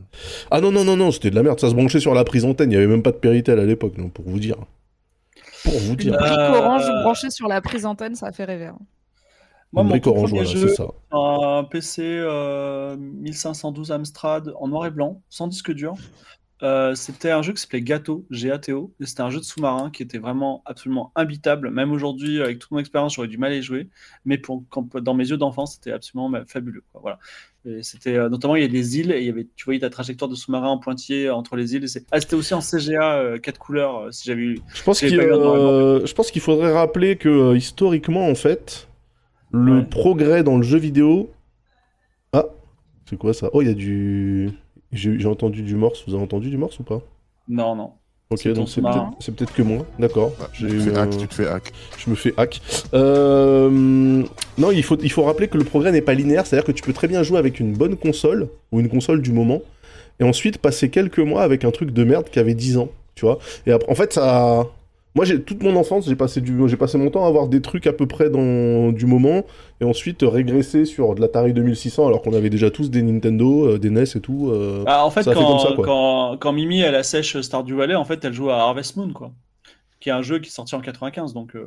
[0.50, 1.58] Ah non, non, non, non, c'était de la merde.
[1.60, 2.70] Ça se branchait sur la prise antenne.
[2.70, 4.56] Il n'y avait même pas de Péritel à l'époque, non, pour vous dire.
[5.64, 6.14] Pour vous Une dire.
[6.14, 8.66] Euh, brique orange branchée sur la prise antenne, ça fait rêver.
[8.66, 8.78] hein.
[9.72, 10.88] Moi, mon tout premier voilà, jeu, ça.
[11.12, 15.94] un PC euh, 1512 Amstrad en noir et blanc, sans disque dur.
[16.62, 18.90] Euh, c'était un jeu qui s'appelait Gâteau, G-A-T-O.
[18.98, 21.70] et C'était un jeu de sous-marin qui était vraiment absolument imbitable.
[21.70, 23.90] Même aujourd'hui, avec toute mon expérience, j'aurais du mal à y jouer.
[24.24, 26.82] Mais pour, quand- dans mes yeux d'enfant, c'était absolument ma- fabuleux.
[26.92, 27.02] quoi.
[27.02, 27.18] Voilà.
[27.82, 29.90] C'était euh, notamment il y a des îles et il y avait, tu voyais ta
[29.90, 31.84] trajectoire de sous-marin en pointillé entre les îles.
[31.84, 33.98] et Ah, c'était aussi en CGA euh, 4 couleurs.
[34.04, 34.60] euh, si j'avais eu.
[34.72, 38.88] Je pense qu'il euh, je pense qu'il faudrait rappeler que euh, historiquement, en fait,
[39.52, 39.84] le Ouais.
[39.84, 41.30] progrès dans le jeu vidéo.
[42.32, 42.46] Ah,
[43.08, 43.48] c'est quoi ça?
[43.52, 44.50] Oh, il y a du.
[44.92, 46.04] J'ai entendu du morse.
[46.06, 47.00] Vous avez entendu du morse ou pas?
[47.48, 47.92] Non, non.
[48.30, 48.80] Ok, donc c'est
[49.36, 49.86] peut-être que moi.
[50.00, 50.32] D'accord.
[50.40, 51.72] Ah, tu, fais hack, tu te fais hack.
[51.96, 52.60] Je me fais hack.
[52.92, 53.70] Euh,
[54.58, 56.82] Non, il faut, il faut rappeler que le progrès n'est pas linéaire, c'est-à-dire que tu
[56.82, 59.62] peux très bien jouer avec une bonne console, ou une console du moment,
[60.18, 63.24] et ensuite passer quelques mois avec un truc de merde qui avait 10 ans, tu
[63.26, 63.38] vois.
[63.64, 64.66] Et après, en fait, ça...
[65.16, 66.56] Moi, j'ai toute mon enfance, j'ai passé, du...
[66.68, 69.44] j'ai passé mon temps à avoir des trucs à peu près dans du moment,
[69.80, 73.78] et ensuite régresser sur de l'Atari 2600, alors qu'on avait déjà tous des Nintendo, euh,
[73.78, 74.50] des NES et tout.
[74.52, 74.84] euh.
[74.86, 75.84] Ah, en fait, Ça fait quand, comme ça, quoi.
[75.86, 79.32] quand, quand Mimi elle assèche Stardew Valley, en fait, elle joue à Harvest Moon, quoi.
[80.00, 81.64] Qui est un jeu qui est sorti en 95, donc euh,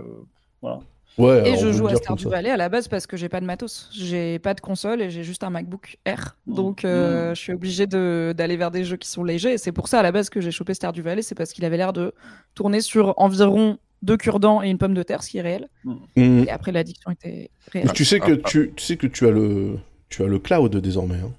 [0.62, 0.82] voilà.
[1.20, 2.30] Ouais, Et je joue à Stardew.
[2.30, 3.90] Valley à la base parce que j'ai pas de matos.
[3.94, 6.38] J'ai pas de console et j'ai juste un MacBook Air.
[6.48, 6.54] Mm.
[6.54, 9.54] Donc euh, je suis obligée de- d'aller vers des jeux qui sont légers.
[9.54, 11.22] Et c'est pour ça à la base que j'ai chopé Stardew Valley.
[11.22, 12.14] C'est parce qu'il avait l'air de
[12.56, 15.68] tourner sur environ deux cure-dents et une pomme de terre, ce qui est réel.
[16.16, 16.46] Mhm.
[16.46, 17.92] Et après l'addiction était réelle.
[17.94, 18.50] Tu sais que Ah, ah.
[18.50, 19.78] tu, tu sais que tu as le
[20.08, 21.16] tu as le cloud désormais.
[21.18, 21.32] hein.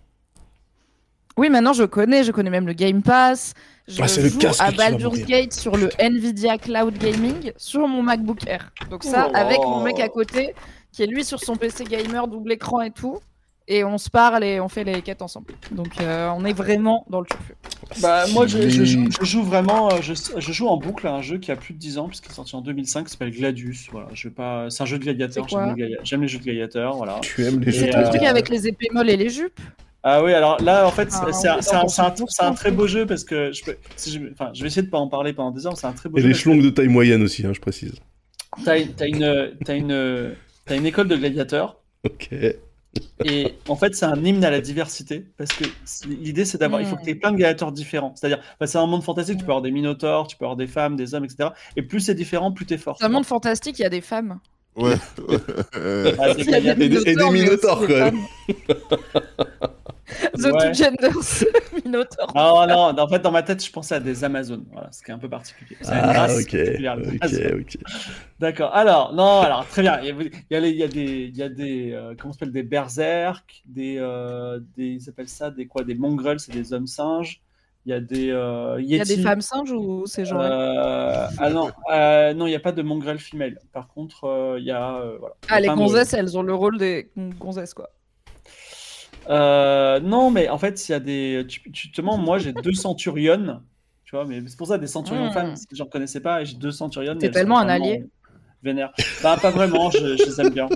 [1.40, 3.54] Oui, maintenant je connais, je connais même le Game Pass.
[3.88, 5.20] Je Ah, le joue à Baldur's.
[5.24, 8.70] Gate sur le Nvidia Cloud Gaming sur mon MacBook Air.
[8.90, 9.34] Donc ça, Oh.
[9.34, 10.54] avec mon mec à côté,
[10.92, 13.18] qui est lui sur son PC gamer, double écran et tout.
[13.68, 15.54] Et on se parle et on fait les quêtes ensemble.
[15.70, 17.54] Donc euh, on est vraiment dans le turfu.
[18.02, 19.08] Bah, moi, je, je joue, Stylé.
[19.20, 21.72] je joue vraiment, euh, je, je joue en boucle à un jeu qui a plus
[21.72, 23.86] de 10 ans, puisqu'il est sorti en 2005, qui s'appelle Gladius.
[23.90, 24.68] Voilà, je vais pas...
[24.68, 26.96] C'est un jeu de gladiateur, j'aime les, gladi- j'aime les jeux de gladiateurs.
[26.96, 27.18] Voilà.
[27.22, 29.30] Tu aimes les Et, jeux C'est le euh, truc avec les épées molles et les
[29.30, 29.58] jupes.
[30.02, 33.04] Ah oui, alors là, en fait, Ah, c'est un, un- dans un- très beau jeu
[33.06, 35.50] parce que je peux, si je, enfin, je vais essayer de pas en parler pendant
[35.50, 35.76] des heures.
[35.76, 36.26] C'est un très beau Et jeu.
[36.28, 37.92] les parce schlongs de taille moyenne aussi, hein, je précise.
[38.64, 39.06] T'as une, t'as
[39.76, 40.34] une,
[40.64, 41.80] t'as une école de gladiateurs.
[42.04, 42.30] Ok.
[43.24, 45.64] Et en fait, c'est un hymne à la diversité parce que
[46.08, 48.14] l'idée, c'est d'avoir, il faut que tu aies plein de gladiateurs différents.
[48.16, 50.66] C'est-à-dire, enfin, c'est un monde fantastique, tu peux avoir des minotaures, tu peux avoir des
[50.66, 51.50] femmes, des hommes, etc.
[51.76, 52.96] Et plus c'est différent, plus t'es fort.
[52.98, 54.40] C'est un monde fantastique, il y a des femmes.
[54.76, 54.94] Ouais.
[55.76, 56.42] Euh, Ah, des.
[56.50, 58.18] Et des- et minotaures, quand même.
[60.42, 60.72] The Ouais.
[60.72, 61.44] Two Genders,
[61.84, 62.32] Minotaur.
[62.34, 64.64] Non, non, en fait, dans ma tête, je pensais à des Amazones.
[64.72, 65.76] Voilà, ce qui est un peu particulier.
[65.86, 66.56] Ah, race ok.
[67.22, 67.76] Ok, ok.
[68.38, 68.74] D'accord.
[68.74, 70.00] Alors, non, alors très bien.
[70.00, 70.06] Il
[70.50, 73.62] y a, il y a des, il y a des, euh, comment s'appelle, des berserk,
[73.66, 77.40] des, euh, des, ils appellent ça des quoi, des mongrels, c'est des hommes singes.
[77.86, 81.24] Il y a des euh, Il y a des femmes singes ou ces gens-là?
[81.24, 83.58] Euh, ah non, euh, non, il n'y a pas de mongrel femelle.
[83.72, 85.34] Par contre, euh, il y a, euh, voilà.
[85.48, 87.88] Ah, les plein de- gonzesses, elles ont le rôle des gonzesses, quoi.
[89.28, 91.46] Euh, non, mais en fait, il y a des.
[91.72, 93.60] Justement, moi, j'ai deux centurionnes.
[94.04, 95.34] Tu vois, mais c'est pour ça des centurions Mm.
[95.34, 96.42] parce que j'en connaissais pas.
[96.42, 97.18] et J'ai deux centurionnes.
[97.18, 97.84] T'es tellement un vraiment
[98.64, 98.72] allié.
[98.74, 98.92] Vénères.
[99.22, 100.68] Bah, pas vraiment, je, je les aime bien.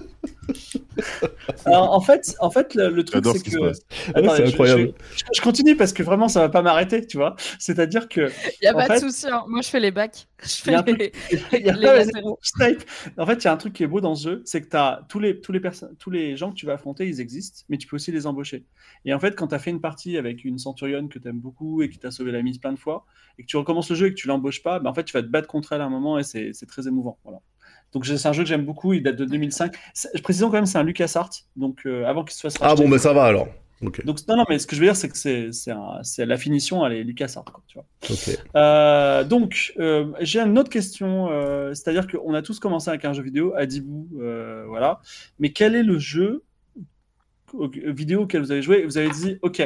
[1.66, 3.59] Alors, en fait, en fait le, le truc, c'est ce que.
[3.59, 3.79] passe.
[4.09, 4.92] Ouais, Attendez, c'est je- incroyable.
[5.16, 7.37] Je, je continue parce que vraiment, ça va pas m'arrêter, tu vois.
[7.59, 8.31] C'est-à-dire que.
[8.62, 9.27] Il y a pas fait- de souci.
[9.29, 9.44] hein.
[9.49, 10.27] Moi, je fais les bacs.
[10.42, 11.12] Je Il y a fais les,
[11.61, 12.38] il y a les pas- latéraux.
[12.42, 12.83] Snipe.
[13.18, 14.68] En fait, il y a un truc qui est beau dans ce jeu, c'est que
[14.68, 17.62] t'as tous les, tous, les personnes, tous les gens que tu vas affronter, ils existent,
[17.68, 18.64] mais tu peux aussi les embaucher.
[19.05, 21.40] Et en fait, quand tu as fait une partie avec une centurionne que tu aimes
[21.40, 23.05] beaucoup et qui t'a sauvé la mise plein de fois,
[23.38, 25.12] et que tu recommences le jeu et que tu l'embauches pas, ben en fait, tu
[25.12, 27.18] vas te battre contre elle à un moment et c'est c'est très émouvant.
[27.25, 27.40] Voilà.
[27.94, 29.74] Donc, c'est un jeu que j'aime beaucoup, il date de 2005.
[29.94, 32.74] C'est- Je précise quand même, c'est un LucasArts, donc euh, avant qu'il se fasse Ah
[32.74, 33.48] bon, bah ça va alors.
[33.80, 36.92] Donc, non, non, mais ce que je veux dire, c'est que c'est la finition, elle
[36.94, 37.87] est LucasArts, quoi, tu vois.
[38.57, 41.28] Euh, donc, euh, j'ai une autre question,
[41.74, 45.00] c'est-à-dire qu'on a tous commencé avec un jeu vidéo, Adibou, euh, voilà.
[45.38, 46.44] Mais quel est le jeu
[47.72, 48.78] vidéo auquel vous avez joué?
[48.80, 49.62] Et vous avez dit, ok,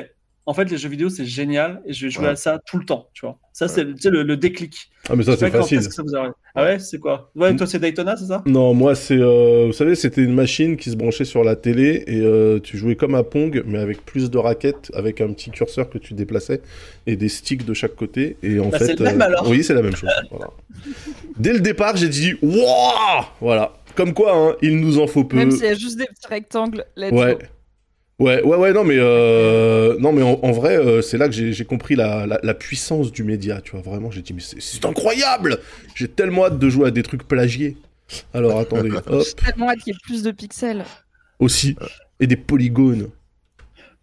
[0.51, 2.31] en fait, les jeux vidéo, c'est génial et je vais jouer Ouais.
[2.31, 3.37] à ça tout le temps, tu vois.
[3.53, 4.89] Ça, c'est tu sais, le, le déclic.
[5.11, 5.79] Ah, mais ça, c'est facile.
[5.79, 6.33] est-ce que ça vous arrive.
[6.55, 7.31] Ah ouais, c'est quoi?
[7.37, 8.43] Ouais, toi, c'est Daytona, c'est ça?
[8.47, 9.19] Non, moi, c'est.
[9.19, 12.79] euh, vous savez, c'était une machine qui se branchait sur la télé et euh, tu
[12.79, 16.15] jouais comme à Pong, mais avec plus de raquettes, avec un petit curseur que tu
[16.15, 16.63] déplaçais
[17.07, 18.39] et des sticks de chaque côté.
[18.43, 18.87] Et en Bah, fait.
[18.87, 19.47] c'est le même, alors.
[19.51, 20.09] Oui, c'est la même chose.
[20.31, 20.49] voilà.
[21.39, 23.75] Dès le départ, j'ai dit Wouah Voilà.
[23.97, 25.37] Comme quoi, hein, il nous en faut peu.
[25.37, 26.85] Même s'il y a juste des petits rectangles.
[26.97, 27.35] let's Ouais.
[27.35, 27.39] go.
[28.19, 31.35] Ouais, ouais, ouais, non, mais, euh, non, mais en, en vrai, euh, c'est là que
[31.35, 34.85] j'ai compris la, la, la puissance du média, tu vois, vraiment, j'ai dit, mais c'est-
[34.85, 35.59] incroyable
[35.95, 37.77] J'ai tellement hâte de jouer à des trucs plagiés.
[38.35, 40.85] Alors, attendez, hop, J'ai tellement hâte qu'il y ait plus de pixels.
[41.39, 41.77] aussi,
[42.19, 43.11] et des polygones.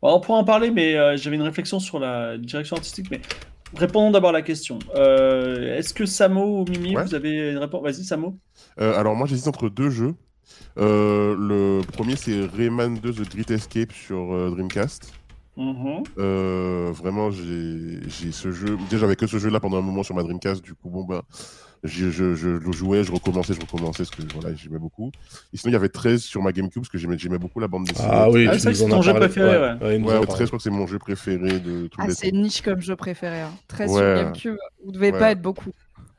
[0.01, 3.07] Bon, On pourra en parler, mais euh, j'avais une réflexion sur la direction artistique.
[3.11, 3.19] Mais
[3.75, 4.79] répondons d'abord à la question.
[4.95, 7.03] Euh, Est-ce que Samo ou Mimi, Ouais.
[7.03, 7.83] vous avez une réponse?
[7.83, 8.37] Vas-y, Samo.
[8.79, 10.13] Euh, alors moi j'hésite entre deux jeux.
[10.77, 15.13] Euh, le premier c'est Rayman 2 The Great Escape sur euh, Dreamcast.
[15.57, 16.03] Mhm.
[16.17, 18.77] Euh, vraiment j'ai ce jeu.
[18.89, 20.61] Déjà j'avais que ce jeu là pendant un moment sur ma Dreamcast.
[20.61, 21.21] Du coup bon ben
[21.83, 25.11] je, je, je le jouais, je recommençais, je recommençais parce que voilà j'aimais beaucoup.
[25.53, 27.85] Et sinon il y avait 13 sur ma GameCube parce que j'aimais beaucoup la bande
[27.85, 28.07] dessinée.
[28.11, 29.95] Ah oui, Ah, tu c'est c'est ton as jeu préféré, ouais.
[29.95, 30.37] il nous Ouais, en ouais, parle.
[30.37, 32.37] 13 je crois que c'est mon jeu préféré de tous Ah, les c'est temps.
[32.37, 33.41] niche comme jeu préféré.
[33.41, 33.51] Hein.
[33.69, 33.97] Très sur.
[33.99, 34.57] GameCube.
[34.83, 35.19] Vous devez Ouais.
[35.19, 35.71] pas être beaucoup.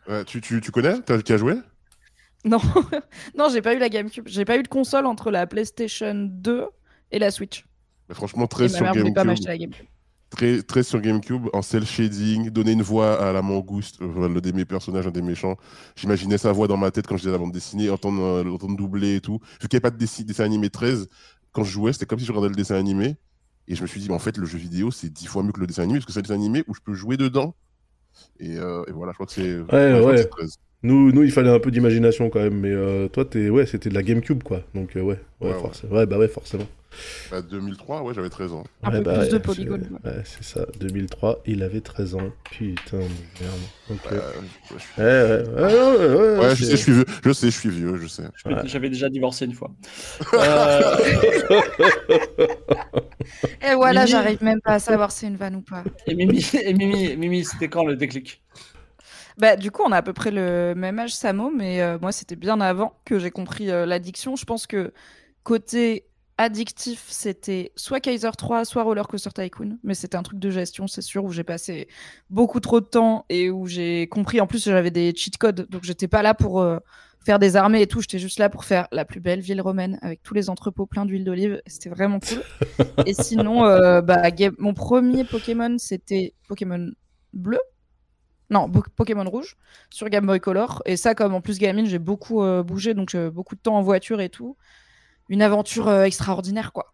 [0.08, 1.00] Ouais, tu, tu, tu connais?
[1.02, 1.54] T'as qui a joué?
[2.50, 2.60] Non,
[3.36, 4.28] non, j'ai pas eu la GameCube.
[4.28, 6.66] J'ai pas eu de console entre la PlayStation 2
[7.10, 7.66] et la Switch.
[8.08, 9.26] Mais Franchement Et 13 ma sur mère voulait pas GameCube.
[9.26, 9.86] m'acheter la GameCube.
[10.30, 14.40] Très, très sur GameCube, en cel shading, donner une voix à la mangouste, euh, le
[14.40, 15.56] des mes personnages, un des méchants.
[15.96, 18.76] J'imaginais sa voix dans ma tête quand je faisais la bande dessinée, entendre, euh, l'entendre
[18.76, 19.38] doubler et tout.
[19.60, 21.08] Vu qu'il n'y avait pas de dessin, dessin animé 13,
[21.52, 23.16] quand je jouais, c'était comme si je regardais le dessin animé.
[23.68, 25.52] Et je me suis dit, mais en fait, le jeu vidéo, c'est dix fois mieux
[25.52, 27.54] que le dessin animé, parce que c'est le dessin animé où je peux jouer dedans.
[28.40, 29.58] Et, euh, et voilà, je crois que c'est.
[29.60, 30.14] ouais.
[30.14, 30.56] que c'est 13.
[30.86, 33.88] Nous, nous, il fallait un peu d'imagination quand même, mais euh, toi, t'es, ouais, c'était
[33.88, 34.62] de la GameCube, quoi.
[34.72, 35.96] Donc, euh, ouais, ouais, forcément.
[35.96, 36.66] Ouais, bah ouais, forcément.
[37.30, 38.62] Bah, 2003, ouais, j'avais 13 ans.
[38.84, 39.88] Un Ouais, peu bah plus ouais, de polygones.
[40.04, 40.64] c'est- Ouais, c'est ça.
[40.78, 42.30] 2003, il avait 13 ans.
[42.52, 43.10] Putain de merde.
[44.12, 44.30] Euh,
[44.70, 47.04] je- Ouais, ouais, ouais, ouais, ouais, ouais, je sais, je suis vieux.
[47.24, 48.22] Je sais, je suis vieux, je sais.
[48.66, 49.72] J'avais déjà divorcé une fois.
[50.34, 50.96] Euh,
[53.68, 55.82] Et voilà, j'arrive même pas à savoir si c'est une vanne ou pas.
[56.06, 58.42] et Mimi, et Mimi, Mimi c'était quand le déclic?
[59.38, 62.10] Bah, du coup, on a à peu près le même âge, Samo, mais euh, moi,
[62.10, 64.34] c'était bien avant que j'ai compris euh, l'addiction.
[64.34, 64.94] Je pense que
[65.42, 66.06] côté
[66.38, 69.78] addictif, c'était soit Kaiser 3, soit Roller Coaster Tycoon.
[69.84, 71.86] Mais c'était un truc de gestion, c'est sûr, où j'ai passé
[72.30, 74.40] beaucoup trop de temps et où j'ai compris.
[74.40, 76.78] En plus, j'avais des cheat codes, donc j'étais pas là pour euh,
[77.22, 78.00] faire des armées et tout.
[78.00, 81.04] J'étais juste là pour faire la plus belle ville romaine avec tous les entrepôts pleins
[81.04, 81.60] d'huile d'olive.
[81.66, 82.42] C'était vraiment cool.
[83.04, 83.60] et sinon,
[84.00, 84.22] bah,
[84.58, 86.90] mon premier Pokémon, c'était Pokémon
[87.34, 87.60] bleu.
[88.50, 89.56] Non, Pokémon rouge
[89.90, 90.82] sur Game Boy Color.
[90.86, 93.76] Et ça, comme en plus gamine, j'ai beaucoup euh, bougé, donc euh, beaucoup de temps
[93.76, 94.56] en voiture et tout.
[95.28, 96.92] Une aventure euh, extraordinaire, quoi.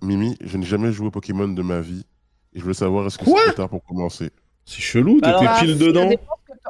[0.00, 2.06] Mimi, je n'ai jamais joué au Pokémon de ma vie.
[2.54, 4.30] Et je voulais savoir, est-ce que Quoi c'est trop tard pour commencer
[4.64, 6.10] C'est chelou, Bah t'étais pile dedans.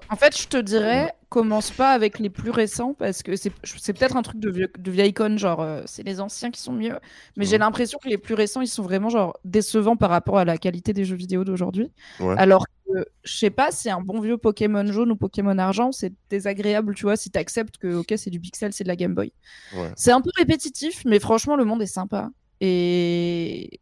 [0.08, 3.92] En fait, je te dirais, commence pas avec les plus récents parce que c'est c'est
[3.92, 6.72] peut-être un truc de, vieux, de vieille conne, genre euh, c'est les anciens qui sont
[6.72, 6.98] mieux.
[7.36, 10.44] Mais j'ai l'impression que les plus récents, ils sont vraiment genre décevants par rapport à
[10.44, 11.90] la qualité des jeux vidéo d'aujourd'hui.
[12.20, 12.34] Ouais.
[12.38, 12.66] Alors
[13.24, 17.02] je sais pas si un bon vieux Pokémon jaune ou Pokémon argent, c'est désagréable, tu
[17.04, 19.32] vois, si t'acceptes que ok c'est du pixel, c'est de la Game Boy.
[19.74, 19.92] Ouais.
[19.96, 23.80] C'est un peu répétitif, mais franchement le monde est sympa et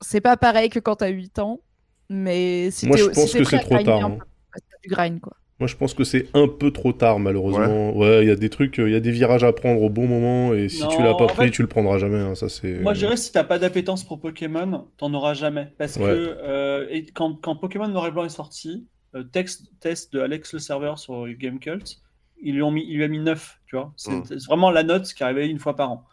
[0.00, 1.60] c'est pas pareil que quand t'as 8 ans.
[2.08, 4.18] Mais si Moi, t'es- je pense si que c'est trop tard, un hein.
[4.18, 5.36] peu, du grind quoi.
[5.60, 7.94] Moi, je pense que c'est un peu trop tard, malheureusement.
[7.96, 9.90] Ouais, il y a des trucs, euh, il y a des virages à prendre au
[9.90, 12.18] bon moment, et si Non, tu l'as pas pris, fait- tu le prendras jamais.
[12.18, 12.74] hein, ça, c'est.
[12.80, 15.72] Moi, je dirais si t'as pas d'appétence pour Pokémon, t'en auras jamais.
[15.78, 16.04] Parce Ouais.
[16.04, 20.20] que euh, et quand, quand Pokémon Noir et Blanc est sorti, euh, texte, test de
[20.20, 21.98] Alex le serveur sur Gamecult,
[22.42, 23.92] ils lui, ont mis, il lui a mis 9, tu vois.
[23.96, 24.24] C'est Mm.
[24.26, 26.04] c'est vraiment la note qui arrivait une fois par an.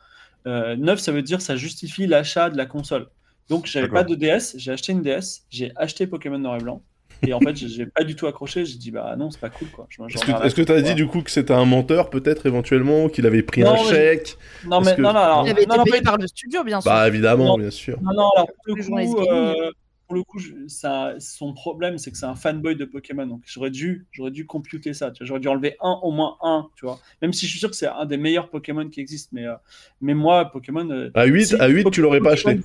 [0.45, 3.07] Euh, 9, ça veut dire ça justifie l'achat de la console.
[3.49, 6.81] Donc, j'avais pas de DS, j'ai acheté une DS, j'ai acheté Pokémon Noir et Blanc.
[7.25, 8.65] Et en fait, j'ai- pas du tout accroché.
[8.65, 9.88] J'ai dit, bah non, c'est pas cool, quoi.
[9.89, 13.43] Est-ce que t'as foutre, dit du coup que c'était un menteur, peut-être éventuellement, qu'il avait
[13.43, 15.77] pris Non, un mais- chèque Non, mais que- non, non, alors, Il avait été non,
[15.77, 16.91] non, payé par le studio, bien sûr.
[16.91, 17.58] Bah évidemment, Non.
[17.58, 17.99] bien sûr.
[18.01, 19.71] Non, non, alors pour le coup, euh,
[20.08, 23.25] pour le coup, je- ça- son problème, c'est que c'est un fanboy de Pokémon.
[23.25, 25.12] Donc j'aurais dû, j'aurais dû computer ça.
[25.12, 25.25] tu.
[25.25, 26.99] J'aurais dû enlever un, au moins un, tu vois.
[27.21, 29.56] Même si je suis sûr que c'est un des meilleurs Pokémon qui existent, mais, euh,
[29.99, 30.89] mais moi, Pokémon.
[30.91, 32.58] euh, À 8, si, à 8 tu l'aurais pas acheté.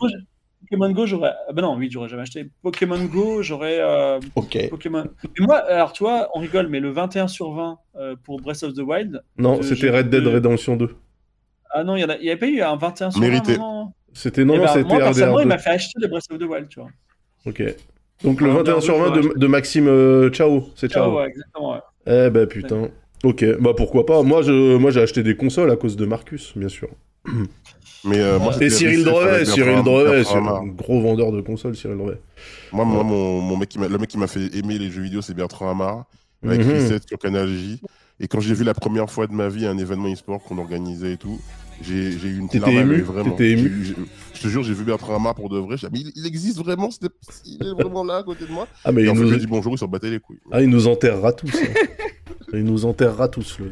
[0.63, 1.33] Pokémon Go, j'aurais.
[1.53, 2.49] Bah non, 8, j'aurais jamais acheté.
[2.63, 3.79] Pokémon Go, j'aurais.
[3.81, 4.69] euh, Ok.
[4.71, 5.05] Pokémon.
[5.39, 8.63] Mais moi, alors tu vois, on rigole, mais le 21 sur 20 euh, pour Breath
[8.63, 9.23] of the Wild.
[9.39, 10.95] Non, de c'était Red Dead de- Redemption 2.
[11.75, 13.29] Ah non, il y, en a- il y avait pas eu un 21 sur 20
[13.29, 13.57] Mérité.
[13.59, 15.43] non C'était non, Eh non, ben, c'était Moi, personnellement, RDR2.
[15.43, 16.91] il m'a fait acheter le Breath of the Wild, tu vois.
[17.47, 17.63] Ok.
[18.23, 21.17] Donc le Ouais, 21 sur 20 RDR2, de, de Maxime euh, Ciao, c'est Ciao, Ciao.
[21.19, 21.73] ouais, exactement.
[21.73, 21.79] ouais.
[22.07, 22.89] Eh ben putain.
[23.25, 24.23] Ok, bah pourquoi pas.
[24.23, 26.89] Moi, je, moi, j'ai acheté des consoles à cause de Marcus, bien sûr.
[28.05, 32.21] Mais euh, moi, Et Cyril Drevet, Cyril Drevet, un gros vendeur de consoles, Cyril Drevet.
[32.73, 35.23] Moi, moi mon, mon mec qui le mec qui m'a fait aimer les jeux vidéo,
[35.23, 36.05] c'est Bertrand Amar,
[36.45, 36.73] avec Mhm.
[36.75, 37.81] Reset sur Canal J.
[38.21, 41.13] Et quand j'ai vu la première fois de ma vie un événement e-sport qu'on organisait
[41.13, 41.41] et tout,
[41.81, 43.31] j'ai eu une T'étais larme ému vraiment.
[43.31, 43.95] T'étais ému
[44.35, 45.77] Je te jure, j'ai vu Bertrand Amar pour de vrai.
[45.77, 46.89] J'ai dit, mais il, il existe vraiment,
[47.47, 48.67] il est vraiment là à côté de moi.
[48.85, 49.33] Ah, mais Et il en nous...
[49.33, 50.39] ai dit bonjour, il s'en battait les couilles.
[50.53, 51.51] ah, il nous enterrera tous.
[51.55, 51.67] hein.
[52.53, 53.71] il nous enterrera tous, le,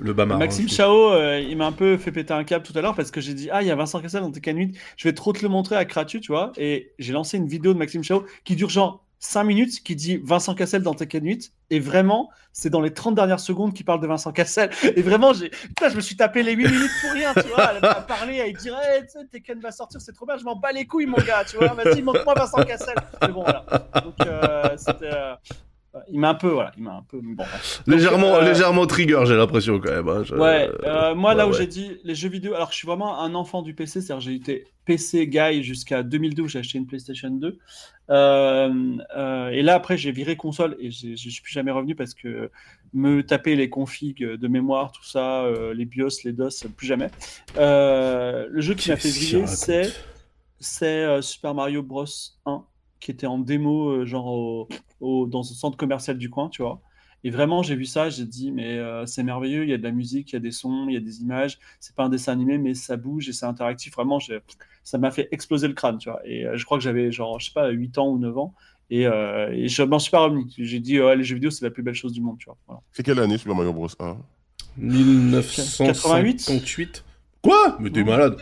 [0.00, 0.38] le Bamar.
[0.38, 0.74] Maxime hein.
[0.74, 3.20] Chao, euh, il m'a un peu fait péter un câble tout à l'heure parce que
[3.20, 5.42] j'ai dit Ah, il y a Vincent Cassel dans Tekken 8, je vais trop te
[5.42, 6.52] le montrer à Kratu, tu vois.
[6.56, 10.18] Et j'ai lancé une vidéo de Maxime Chao qui dure genre 5 minutes, qui dit
[10.24, 11.52] Vincent Cassel dans Tekken 8.
[11.68, 14.70] Et vraiment, c'est dans les 30 dernières secondes qu'il parle de Vincent Cassel.
[14.96, 15.50] Et vraiment, j'ai...
[15.86, 17.72] Je me suis tapé les 8 minutes pour rien, tu vois.
[17.74, 20.44] Elle m'a parlé, elle dirait hey, tu sais, Tekken va sortir, c'est trop bien, je
[20.44, 21.68] m'en bats les couilles, mon gars, tu vois.
[21.74, 22.94] Vas-y, montre-moi Vincent Cassel.
[23.20, 23.66] Mais bon, voilà.
[24.02, 25.10] Donc, euh, c'était.
[25.12, 25.34] euh,
[26.08, 27.20] Il m'a un peu, voilà, il m'a un peu.
[27.22, 27.42] Bon.
[27.88, 30.08] Légèrement, Donc, euh, légèrement trigger, j'ai l'impression quand même.
[30.08, 30.22] hein.
[30.24, 31.56] Je- Ouais, euh, moi là où ouais.
[31.58, 34.34] j'ai dit les jeux vidéo, alors je suis vraiment un enfant du PC, c'est-à-dire j'ai
[34.36, 37.58] été PC guy jusqu'à 2012, j'ai acheté une PlayStation 2.
[38.08, 42.50] Euh, et là après j'ai viré console et je suis plus jamais revenu parce que
[42.92, 47.10] me taper les configs de mémoire, tout ça, les BIOS, les DOS, plus jamais.
[47.56, 49.92] Le jeu qui m'a fait vriller, c'est
[50.58, 52.04] c'est Super Mario Bros
[52.46, 52.62] 1
[53.00, 54.68] qui était en démo genre au-
[55.00, 56.80] au- dans un centre commercial du coin, tu vois.
[57.22, 59.82] Et vraiment, j'ai vu ça, j'ai dit, mais euh, c'est merveilleux, il y a de
[59.82, 61.58] la musique, il y a des sons, il y a des images.
[61.78, 63.92] C'est pas un dessin animé, mais ça bouge et c'est interactif.
[63.94, 64.40] Vraiment, j'ai-
[64.84, 66.20] ça m'a fait exploser le crâne, tu vois.
[66.24, 68.54] Et euh, je crois que j'avais genre, je sais pas, 8 ans ou 9 ans.
[68.88, 70.52] Et, euh, et je m'en suis pas remis.
[70.58, 72.56] J'ai dit, ouais, les jeux vidéo, c'est la plus belle chose du monde, tu vois.
[72.66, 72.80] Voilà.
[72.90, 74.16] C'est quelle année Super Mario Bros 1
[74.78, 77.04] 1958
[77.42, 78.36] Quoi Mais t'es malade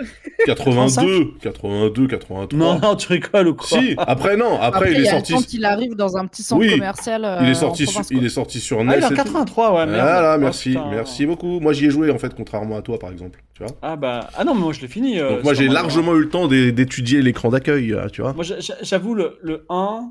[0.46, 2.58] 82, 82, 83.
[2.58, 5.34] Non, non, tu rigoles ou quoi Si, après non, après, Après, il est sorti.
[5.46, 7.24] qu'il arrive dans un petit centre Oui, commercial.
[7.24, 8.94] euh, Il est sorti, sur, il est sorti sur Ah, NES.
[8.96, 9.14] il est en et tout.
[9.16, 10.00] 83, ouais, merde.
[10.00, 10.90] Voilà, Oh, merci, putain.
[10.90, 11.60] merci beaucoup.
[11.60, 13.40] Moi, j'y ai joué en fait, contrairement à toi, par exemple.
[13.54, 13.72] Tu vois.
[13.82, 15.20] Ah bah, ah non, mais moi je l'ai fini.
[15.20, 15.82] euh, Donc moi, j'ai Mario, hein.
[15.82, 18.32] largement eu le temps d'é- d'étudier l'écran d'accueil, euh, tu vois.
[18.32, 20.10] Moi, j'a- j'a- j'avoue, le, le 1,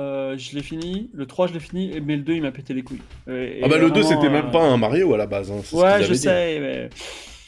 [0.00, 1.08] euh, je l'ai fini.
[1.14, 1.92] Le 3, je l'ai fini.
[2.04, 2.98] Mais le 2, il m'a pété les couilles.
[3.28, 5.52] Ah bah le 2 vraiment, c'était euh, même pas un Mario à la base.
[5.52, 6.18] hein, Ouais, je dit.
[6.18, 6.90] sais, mais.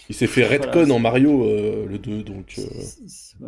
[0.09, 2.55] Il s'est fait redcon en Mario euh, le 2 donc.
[2.59, 2.65] euh,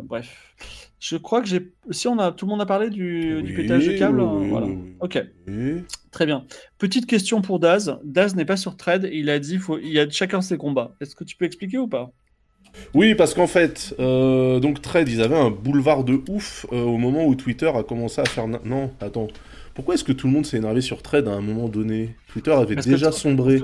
[0.03, 0.55] Bref.
[0.99, 1.71] Je crois que j'ai.
[1.91, 2.31] Si on a...
[2.31, 4.21] tout le monde a parlé du, pétage de câble.
[4.21, 4.67] oui, hein, voilà.
[4.67, 4.75] oui.
[4.99, 5.23] Ok,
[6.11, 6.45] très bien.
[6.77, 7.97] Petite question pour Daz.
[8.03, 9.09] Daz n'est pas sur trade.
[9.11, 9.77] Il a dit faut...
[9.79, 10.95] il y a chacun ses combats.
[10.99, 12.11] Est-ce que tu peux expliquer ou pas?
[12.93, 17.25] Oui, parce qu'en fait, euh, donc Thread, ils avaient un boulevard de ouf au moment
[17.25, 18.47] où Twitter a commencé à faire.
[18.47, 19.27] Non, attends.
[19.73, 22.15] Pourquoi est-ce que tout le monde s'est énervé sur Thread à un moment donné?
[22.27, 23.61] Twitter avait Parce déjà sombré.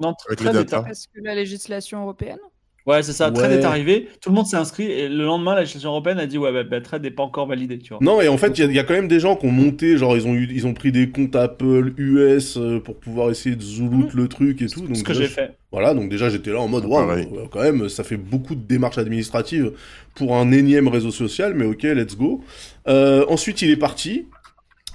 [0.00, 0.82] Non, Avec Thread les est data.
[0.82, 2.38] Parce que la législation européenne.
[2.86, 3.30] Ouais, c'est ça.
[3.30, 3.58] Trade Ouais.
[3.58, 6.38] est arrivé, tout le monde s'est inscrit et le lendemain, la législation européenne a dit
[6.38, 7.98] ouais, bah, bah, Trade n'est pas encore validé, tu vois.
[8.00, 9.44] Non, et en fait, il y, a- il y a quand même des gens qui
[9.44, 12.96] ont monté, genre ils ont, eu, ils ont pris des comptes Apple US euh, pour
[12.96, 14.80] pouvoir essayer de zouloute le truc et tout.
[14.86, 15.58] Donc ce que j'ai je- fait.
[15.70, 17.28] Voilà, donc déjà j'étais là en mode, Ah, waouh, pareil.
[17.34, 19.72] euh, quand même, ça fait beaucoup de démarches administratives
[20.14, 22.42] pour un énième réseau social, mais ok, let's go.
[22.86, 24.24] Euh, ensuite, il est parti.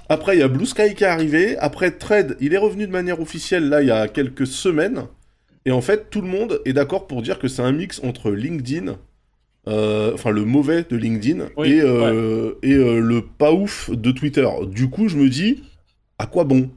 [0.08, 1.56] Après, il y a Blue Sky qui est arrivé.
[1.58, 5.06] Après, Thread, il est revenu de manière officielle là il y a quelques semaines.
[5.66, 8.30] Et en fait, tout le monde est d'accord pour dire que c'est un mix entre
[8.30, 8.98] LinkedIn,
[9.66, 14.10] euh, enfin le mauvais de LinkedIn, Oui, et, euh, et euh, le pas ouf de
[14.10, 14.46] Twitter.
[14.68, 15.62] Du coup, je me dis,
[16.18, 16.70] à quoi bon?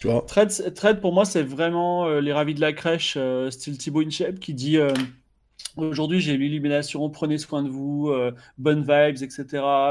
[0.00, 0.24] Tu vois?
[0.26, 3.16] Trade, Trade, pour moi, c'est vraiment euh, les ravis de la crèche,
[3.50, 4.78] style Thibaut Inchep, qui dit
[5.76, 9.44] Aujourd'hui, j'ai eu l'illumination, prenez soin de vous, euh, bonnes vibes, etc.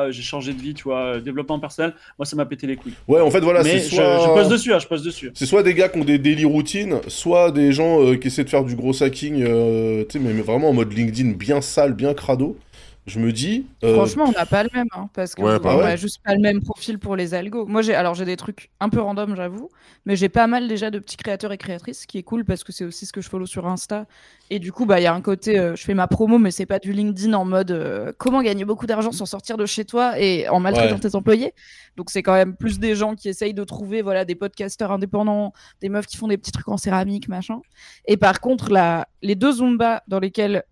[0.09, 1.93] J'ai changé de vie, tu vois, euh, développement personnel.
[2.17, 2.93] Moi, ça m'a pété les couilles.
[3.07, 4.19] Ouais, en fait, voilà, c'est je, soit...
[4.19, 5.31] je pose dessus, hein, je pose dessus.
[5.33, 8.43] C'est soit des gars qui ont des daily routines, soit des gens euh, qui essaient
[8.43, 11.61] de faire du gros hacking, euh, tu sais, mais, mais vraiment en mode LinkedIn bien
[11.61, 12.57] sale, bien crado.
[13.09, 13.65] Je me dis.
[13.83, 15.97] euh, Franchement, on n'a pas le même, hein, parce que Ouais, on pas a ouais.
[15.97, 17.65] juste pas le même profil pour les algos.
[17.65, 19.69] Moi, j'ai alors j'ai des trucs un peu random, j'avoue,
[20.05, 22.63] mais j'ai pas mal déjà de petits créateurs et créatrices, ce qui est cool parce
[22.63, 24.05] que c'est aussi ce que je follow sur Insta.
[24.51, 26.51] Et du coup, bah il y a un côté, euh, je fais ma promo, mais
[26.51, 29.85] c'est pas du LinkedIn en mode euh, comment gagner beaucoup d'argent sans sortir de chez
[29.85, 30.99] toi et en maltraitant Ouais.
[31.01, 31.53] tes employés.
[31.97, 35.51] Donc c'est quand même plus des gens qui essayent de trouver voilà des podcasteurs indépendants,
[35.81, 37.59] des meufs qui font des petits trucs en céramique, machin.
[38.05, 39.07] Et par contre, la...
[39.21, 40.63] les deux Zumba dans lesquels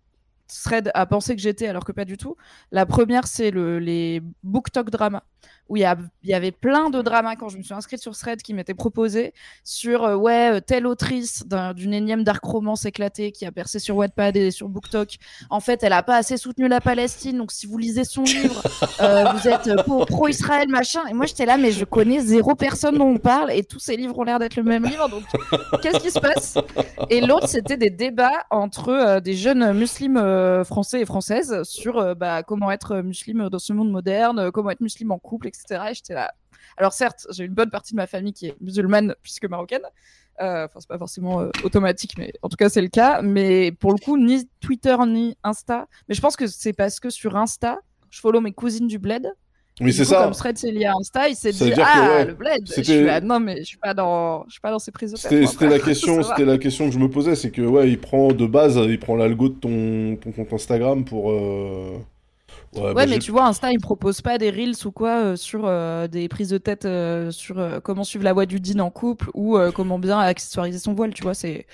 [0.48, 2.36] Thread a pensé que j'étais alors que pas du tout.
[2.72, 5.24] La première, c'est le, les BookTok Drama,
[5.70, 5.82] où il
[6.24, 9.34] y, avait plein de dramas quand je me suis inscrite sur Thread qui m'étaient proposés
[9.64, 13.80] sur euh, ouais euh, telle autrice d'un- d'une énième dark romance éclatée qui a percé
[13.80, 15.18] sur Wattpad et sur BookTok.
[15.50, 18.62] En fait, elle a pas assez soutenu la Palestine, donc si vous lisez son livre,
[19.02, 21.02] euh, vous êtes pro- pro-Israël machin.
[21.10, 23.96] Et moi j'étais là, mais je connais zéro personne dont on parle et tous ces
[23.98, 25.24] livres ont l'air d'être le même livre, donc
[25.82, 26.58] qu'est-ce qui se passe?
[27.10, 32.44] Et l'autre, c'était des débats entre euh, des jeunes musulmans français et françaises sur bah,
[32.44, 35.57] comment être musulman dans ce monde moderne, comment être musulman en couple, etc.
[35.92, 36.34] Et j'étais là.
[36.78, 39.82] Alors certes, j'ai une bonne partie de ma famille qui est musulmane puisque marocaine.
[40.42, 43.22] Euh, Enfin, c'est pas forcément euh, automatique, mais en tout cas, c'est le cas.
[43.24, 45.88] Mais pour le coup, ni Twitter ni Insta.
[46.08, 47.80] Mais je pense que c'est parce que sur Insta,
[48.12, 49.28] je follow mes cousines du bled.
[49.80, 50.24] Oui, Et c'est ça.
[50.24, 52.84] Comme Thread, c'est lié à Insta, il s'est dit Ah, ouais, le bled Je c'était-
[52.84, 55.16] suis là, non, mais je suis pas dans, je suis pas dans ces prises.
[55.16, 58.30] C'était la question, c'était la question que je me posais, c'est que ouais, il prend
[58.30, 61.32] de base, il prend l'algo de ton, ton compte Instagram pour.
[61.32, 61.98] euh,
[62.76, 65.36] Ouais, Ouais, bah, mais tu vois, Insta, il propose pas des reels ou quoi euh,
[65.36, 68.80] sur euh, des prises de tête euh, sur euh, comment suivre la voie du din
[68.80, 71.66] en couple ou euh, comment bien accessoiriser son voile, tu vois, c'est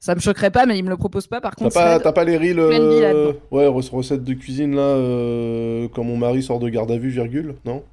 [0.00, 1.40] ça me choquerait pas, mais il me le propose pas.
[1.42, 4.82] Par T'as contre, pas, t'as pas les reels, euh, ouais, rec- recettes de cuisine là,
[4.82, 7.84] euh, quand mon mari sort de garde à vue, virgule, non?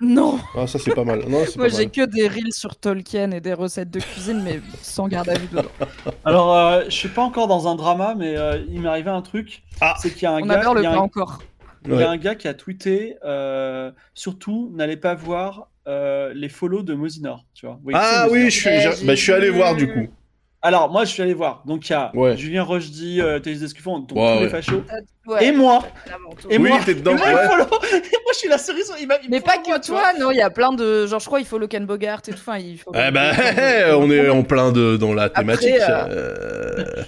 [0.00, 1.20] Non, Ah, ça c'est pas mal.
[1.28, 4.60] Non, moi pas j'ai que des reels sur Tolkien et des recettes de cuisine, mais
[4.80, 5.68] sans garde à vue dedans.
[6.24, 9.22] Alors, euh, je suis pas encore dans un drama, mais euh, il m'est arrivé un
[9.22, 9.62] truc.
[9.80, 9.94] Ah.
[9.98, 10.60] c'est qu'il y a un On gars.
[10.60, 11.40] adore le y a pas encore.
[11.94, 16.48] Il y a un gars qui a tweeté euh, surtout n'allez pas voir euh, les
[16.48, 17.78] follow de Mosinor, tu vois.
[17.84, 20.08] Oui, Ah oui, je suis, Ouais, bah, je suis allé voir du coup.
[20.60, 21.62] Alors moi je suis allé voir.
[21.66, 22.36] Donc il y a Ouais.
[22.36, 24.82] Julien Rochdy, euh, Thélis Descuffon, donc Ouais, tous les fachos.
[25.26, 25.84] Ouais, Et moi.
[26.50, 26.80] Et Oui, moi.
[26.84, 27.64] t'es dedans, Et moi, follow.
[27.92, 28.92] Et moi je suis la cerise.
[29.00, 31.06] Il il Mais pas que toi, non, il y a plein de.
[31.06, 32.38] Genre, je crois, il faut le Ken Bogart et tout.
[32.38, 32.90] Enfin, il faut.
[32.92, 33.32] Eh ben,
[33.98, 35.76] on est en plein de, dans la thématique.
[35.88, 37.02] euh, euh,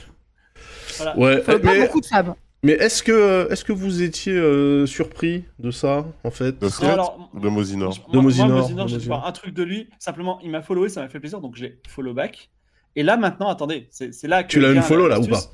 [0.99, 1.19] Voilà.
[1.19, 2.35] Ouais, Il faut pas beaucoup de femmes.
[2.63, 6.59] Mais est-ce que, est-ce que vous étiez euh, surpris de ça, en fait?
[6.59, 9.23] De Thread alors, ou de Mosinor Moi, De Mosinor, moi, Mosinor, de Mosinor.
[9.23, 9.89] pas un truc de lui.
[9.99, 12.51] Simplement, il m'a followé, ça m'a fait plaisir, donc j'ai follow back.
[12.97, 14.49] Et là, maintenant, attendez, c'est là que.
[14.49, 15.51] Tu l'as vient unfollow, là, ou l'astuce.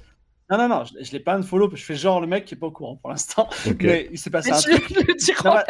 [0.51, 2.57] Non, non, non, je, je l'ai pas unfollow, je fais genre le mec qui est
[2.57, 3.49] pas au courant pour l'instant.
[3.81, 5.07] Mais il s'est passé Mais un tu truc.
[5.09, 5.63] le dire Non, en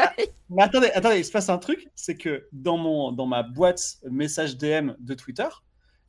[0.50, 3.96] mais, attendez, attendez, il se passe un truc, c'est que dans, mon, dans ma boîte
[4.10, 5.48] message DM de Twitter,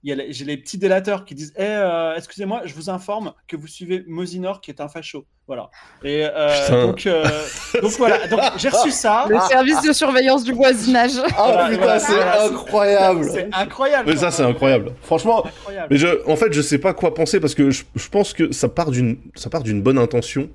[0.03, 4.03] j'ai les petits délateurs qui disent Eh, euh, Excusez-moi, je vous informe que vous suivez
[4.07, 5.25] Mosinor qui est un facho.
[5.47, 5.69] Voilà.
[6.03, 7.23] Et euh, donc, euh,
[7.81, 9.25] donc voilà, donc j'ai reçu ça.
[9.29, 11.11] Le service de surveillance du voisinage.
[11.37, 13.29] Ah Voilà, putain, voilà, c'est voilà, incroyable.
[13.31, 14.09] C'est incroyable.
[14.09, 14.91] Mais ça, c'est incroyable.
[15.03, 15.87] Franchement, incroyable.
[15.89, 18.51] mais je, en fait, je sais pas quoi penser parce que je, je pense que
[18.51, 20.49] ça part d'une, ça part d'une bonne intention.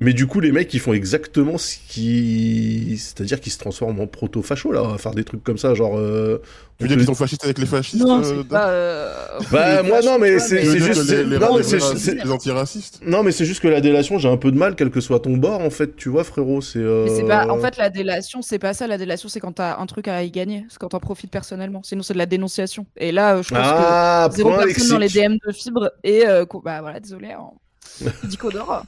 [0.00, 4.06] Mais du coup, les mecs, ils font exactement ce qui, c'est-à-dire qu'ils se transforment en
[4.08, 5.96] proto-facho là, à faire des trucs comme ça, genre.
[5.96, 6.38] euh,
[6.78, 8.70] Tu veux dire qu'ils sont fascistes avec les fascistes Non, euh, pas.
[8.70, 9.14] euh,
[9.52, 12.30] Bah moi non, mais c'est juste, les, les, non, mais les c'est- racistes, c'est- les
[12.32, 15.00] antiracistes non, mais c'est juste que la délation, j'ai un peu de mal, quel que
[15.00, 16.80] soit ton bord, en fait, tu vois, frérot, c'est.
[16.80, 17.46] euh, Mais c'est pas.
[17.48, 18.88] En fait, la délation, c'est pas ça.
[18.88, 20.66] La délation, c'est quand t'as un truc à y gagner.
[20.68, 21.82] C'est quand t'en profites personnellement.
[21.84, 22.86] Sinon, c'est de la dénonciation.
[22.96, 25.08] Et là, je pense ah, que zéro personne dans les.
[25.08, 25.92] DM de fibre.
[26.02, 27.28] Et euh, bah voilà, désolé.
[27.28, 27.50] hein.
[28.24, 28.84] Dicodor.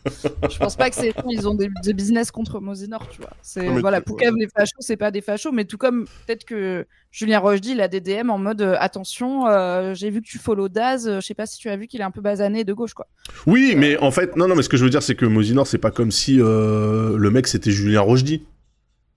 [0.51, 3.33] je pense pas que c'est ils ont des, des business contre Mosinor, tu vois.
[3.43, 7.39] C'est voilà, Poucave, les fachos, c'est pas des fachos, mais tout comme peut-être que Julien
[7.39, 10.69] Rochdy, il a des DM en mode euh, attention, euh, j'ai vu que tu follow
[10.69, 12.73] Daz, euh, je sais pas si tu as vu qu'il est un peu basané de
[12.73, 13.07] gauche, quoi.
[13.47, 15.67] Oui, mais en fait, non, non, mais ce que je veux dire, c'est que Mosinor,
[15.67, 18.41] c'est pas comme si euh, le mec c'était Julien Rochdy.
[18.41, 18.47] Tu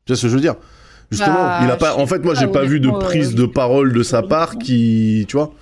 [0.07, 0.55] vois ce que je veux dire?
[1.11, 1.95] Justement, Bah, il a pas.
[1.95, 5.25] En fait, moi, j'ai pas, pas vu de prise de parole de sa part qui,
[5.27, 5.53] tu vois.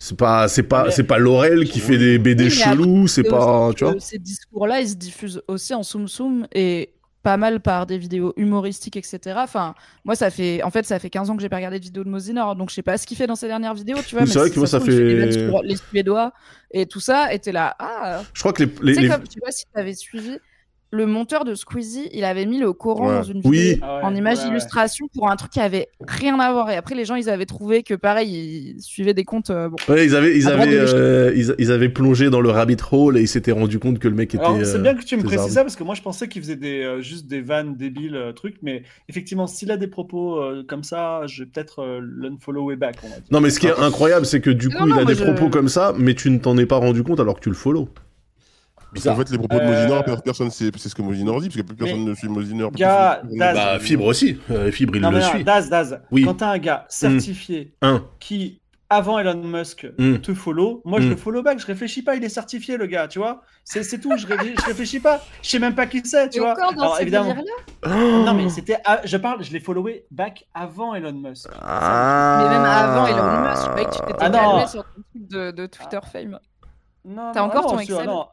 [0.00, 3.70] C'est pas, c'est pas, c'est pas Laurel qui fait des BD Oui, chelous, c'est pas,
[3.76, 3.94] tu vois.
[3.94, 6.90] que Ces discours-là, ils se diffusent aussi en soum soum et
[7.24, 9.40] pas mal par des vidéos humoristiques, etc.
[9.42, 9.74] Enfin,
[10.04, 12.04] moi, ça fait, en fait, ça fait 15 ans que j'ai pas regardé de vidéo
[12.04, 14.24] de Mosinor, donc je sais pas ce qu'il fait dans ses dernières vidéos, tu vois.
[14.24, 16.32] Mais c'est vrai si que moi, ça fait- sur les Suédois
[16.70, 18.22] et tout ça, et t'es là, ah.
[18.32, 20.38] Je crois que les, les, Tu sais, les- comme, tu vois, si t'avais suivi,
[20.90, 23.14] le monteur de Squeezie, il avait mis le Coran Ouais.
[23.16, 23.58] dans une Oui.
[23.58, 24.48] vidéo Ah ouais, en image ouais, ouais.
[24.48, 26.70] d'illustration pour un truc qui avait rien à voir.
[26.70, 29.50] Et après, les gens, ils avaient trouvé que pareil, ils suivaient des comptes.
[29.50, 29.76] euh, bon.
[29.88, 33.20] Ouais, ils avaient, ils avaient, euh, ils, ils avaient plongé dans le rabbit hole et
[33.20, 34.44] ils s'étaient rendu compte que le mec était.
[34.64, 36.56] C'est euh, bien que tu me précises ça parce que moi je pensais qu'il faisait
[36.56, 40.64] des, euh, juste des vannes débiles, euh, trucs, mais effectivement, s'il a des propos euh,
[40.66, 42.96] comme ça, je vais peut-être euh, l'unfollow et back.
[43.04, 43.08] On.
[43.34, 45.24] Non, mais ce qui est incroyable, c'est que du coup, non, il a des je-
[45.24, 47.54] propos comme ça, mais tu ne t'en es pas rendu compte alors que tu le
[47.54, 47.88] follow.
[49.04, 51.40] Parce qu'en fait, les propos de Euh, Mosinor, per- personne sait c'est ce que Mosinor
[51.40, 52.70] dit, parce que plus personne ne suit Mosinor.
[52.72, 54.38] Gars, Daz- Bah, Fibre aussi.
[54.50, 55.44] Euh, Fibre, il non, le mais non, suit.
[55.44, 56.22] Daz, Daz, Oui.
[56.24, 58.04] quand t'as un gars certifié Un.
[58.20, 60.16] qui, avant Elon Musk, Mm.
[60.18, 61.10] te follow, moi je Mm.
[61.10, 63.42] le follow back, je réfléchis pas, il est certifié le gars, tu vois.
[63.64, 66.40] C'est tout, je, ré- je réfléchis pas, je sais même pas qui c'est, tu Et
[66.40, 66.52] vois.
[66.52, 67.34] encore dans Alors évidemment.
[67.34, 68.78] délires-là Non, mais c'était.
[68.86, 71.48] à- Je parle, je l'ai followé back avant Elon Musk.
[71.60, 72.38] Ah.
[72.42, 75.50] Mais même avant Elon Musk, je croyais que tu t'étais Ah sur ton truc de,
[75.50, 76.38] de Twitter fame.
[77.04, 78.26] Non, T'as non, encore non, ton Excel non.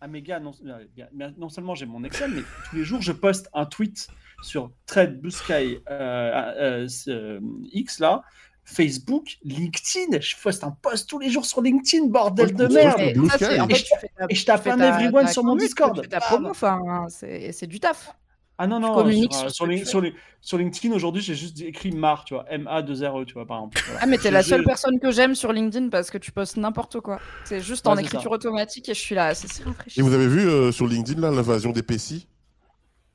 [0.00, 2.40] Ah mais gars, non, euh, non seulement j'ai mon Excel, mais
[2.70, 4.08] tous les jours je poste un tweet
[4.42, 7.40] sur Thread, Blue Sky, euh, euh, euh,
[7.72, 8.22] X là,
[8.64, 10.18] Facebook, LinkedIn.
[10.20, 12.98] Je poste un post tous les jours sur LinkedIn, bordel de merde.
[13.00, 13.36] Et ça,
[13.68, 15.94] je- tu fais ta- et je tape un ta- everyone ta sur mon Discord.
[15.96, 16.28] Tu fais ta Bam.
[16.28, 18.16] promo, enfin, c'est c'est du taf.
[18.62, 19.66] Ah non non, communiques sur, sur
[20.02, 20.10] euh,
[20.42, 23.32] sur, LinkedIn aujourd'hui j'ai juste écrit Mar, tu vois, M A 2 R E, tu
[23.32, 23.80] vois par exemple.
[23.86, 24.00] Voilà.
[24.02, 27.00] Ah, mais t'es la seule personne que j'aime sur LinkedIn parce que tu postes n'importe
[27.00, 27.20] quoi.
[27.44, 29.62] C'est juste en Ouais, écriture automatique et je suis là, c'est si
[29.96, 32.26] Et vous avez vu euh, sur LinkedIn là l'invasion des PC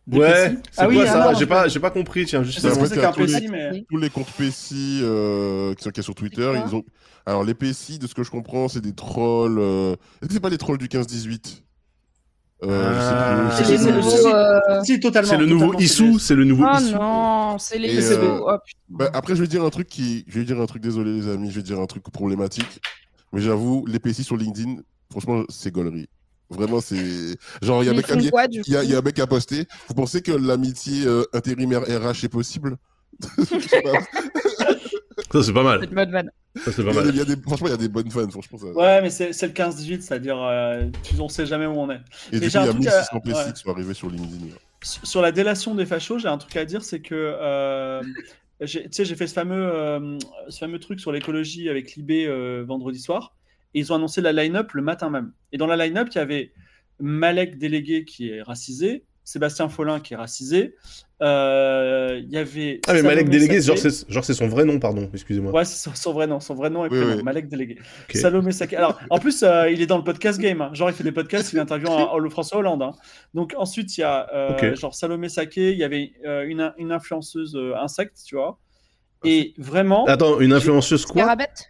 [0.07, 1.33] Des Ouais, c'est Ah quoi ça?
[1.35, 3.85] J'ai pas, j'ai pas compris, tiens, Je juste c'est qu'un tous les- PC, mais.
[3.87, 4.73] tous les comptes PC
[5.03, 6.83] euh, qui sont qu'il y a sur Twitter, ils ont.
[7.27, 9.59] Alors les PC, de ce que je comprends, c'est des trolls.
[9.59, 9.93] Euh...
[10.21, 11.61] Est-ce que c'est pas les trolls du 15-18
[12.63, 13.51] euh, Ah.
[13.63, 15.29] C'est nouveaux, euh, Si, totalement.
[15.29, 16.91] C'est le nouveau totalement, c'est Issou, c'est le nouveau Oh Issou.
[16.95, 18.79] non, c'est les euh, Oh, putain.
[18.89, 20.81] Bah, après, je vais dire un truc qui, je vais dire un truc.
[20.81, 22.79] Désolé les amis, je vais dire un truc problématique.
[23.33, 24.77] Mais j'avoue, les PC sur LinkedIn,
[25.11, 26.07] franchement, c'est gaulerie.
[26.49, 29.67] Vraiment, c'est genre il y a un mec, à poster.
[29.87, 32.77] Vous pensez que l'amitié euh, intérimaire RH est possible?
[33.39, 33.91] Je sais pas.
[35.31, 35.79] Ça, c'est pas mal.
[35.81, 36.31] C'est une bonne vanne.
[36.55, 37.15] Ça, c'est Il pas y a des- mal.
[37.15, 38.29] il y a des- Franchement, il y a des bonnes fans.
[38.29, 38.67] Franchement, ça...
[38.67, 41.99] Ouais, mais c'est c'est le 15-18, c'est-à-dire, euh, tu on sait jamais où on est.
[42.31, 43.53] Et du Et coup, j'ai il y a truc 1600 à- PC ouais.
[43.53, 44.45] qui sont arrivés sur LinkedIn.
[44.47, 44.55] là.
[44.81, 48.01] Sur la délation des fachos, j'ai un truc à dire, c'est que euh,
[48.61, 50.17] j'ai- tu sais, j'ai fait ce fameux, euh,
[50.49, 53.35] ce fameux truc sur l'écologie avec Libé euh, vendredi soir,
[53.73, 55.33] et ils ont annoncé la line-up le matin même.
[55.51, 56.53] Et dans la line-up, il y avait
[56.99, 60.75] Malek délégué qui est racisé, Sébastien Follin qui est racisé,
[61.21, 62.79] euh, il y avait.
[62.87, 65.51] Ah, mais Malek délégué, genre c'est genre, c'est son vrai nom, pardon, excusez-moi.
[65.51, 67.23] Ouais, c'est son, son vrai nom, son vrai nom Oui, oui.
[67.23, 67.79] Malek délégué.
[68.09, 68.15] Ok.
[68.17, 68.75] Salomé Saké.
[68.77, 70.61] Alors, en plus, euh, il est dans le podcast game.
[70.61, 70.69] hein.
[70.73, 72.83] Genre, il fait des podcasts, il interviewe en- le François Hollande.
[72.83, 72.91] hein.
[73.33, 74.75] Donc, ensuite, il y a euh, Ok.
[74.79, 78.59] genre Salomé Saké, il y avait euh, une, une influenceuse euh, insecte, tu vois.
[79.23, 81.23] Et vraiment, Attends, une influenceuse quoi?
[81.23, 81.65] Scarabette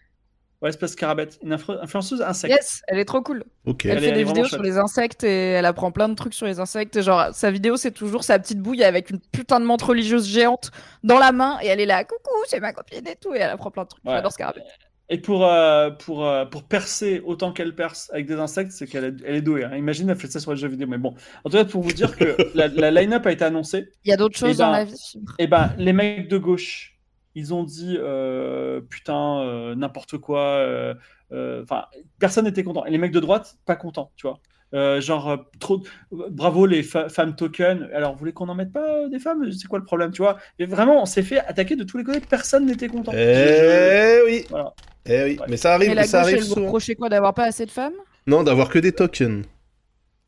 [0.65, 2.53] ouais, c'est pas Scarabet, une influ- influenceuse insecte.
[2.53, 3.43] Yes, elle est trop cool.
[3.65, 4.53] Elle, fait est des vidéos chouette.
[4.55, 6.95] sur les insectes et elle apprend plein de trucs sur les insectes.
[6.97, 10.27] Et genre, sa vidéo, c'est toujours sa petite bouille avec une putain de menthe religieuse
[10.27, 10.71] géante
[11.03, 13.33] dans la main et elle est là, coucou, c'est ma copine et tout.
[13.33, 14.03] Et elle apprend plein de trucs.
[14.03, 14.13] Ouais.
[14.13, 14.61] J'adore Scarabée.
[15.07, 19.03] Et pour, euh, pour, euh, pour percer autant qu'elle perce avec des insectes, c'est qu'elle
[19.05, 19.63] est, elle est douée.
[19.63, 19.75] hein.
[19.75, 20.87] Imagine, elle fait ça sur les jeux vidéo.
[20.87, 21.13] Mais bon,
[21.43, 23.87] en tout cas, pour vous dire que la, la line-up a été annoncée.
[24.03, 25.13] Il y a d'autres Eh choses dans ben, la vie.
[25.37, 26.94] Et ben, les mecs de gauche,
[27.35, 30.39] ils ont dit euh, putain, euh, n'importe quoi.
[30.39, 30.93] euh,
[31.31, 31.85] euh, Enfin,
[32.19, 32.85] personne n'était content.
[32.85, 34.39] Et les mecs de droite, pas contents, tu vois.
[34.73, 35.83] Euh, genre, euh, trop.
[36.11, 37.89] Bravo les femmes token.
[37.93, 39.49] Alors, vous voulez qu'on n'en mette pas euh, des femmes?
[39.51, 40.37] C'est quoi le problème, tu vois?
[40.59, 42.19] Et vraiment, on s'est fait attaquer de tous les côtés.
[42.19, 43.11] Personne n'était content.
[43.15, 44.45] Eh oui.
[44.49, 44.73] Voilà.
[45.05, 45.37] Eh oui.
[45.39, 45.45] Ouais.
[45.47, 47.65] Mais ça arrive, Et la ça gauche, arrive elle vous reprochait quoi D'avoir pas assez
[47.65, 47.93] de femmes?
[48.27, 49.45] Non, d'avoir que des tokens.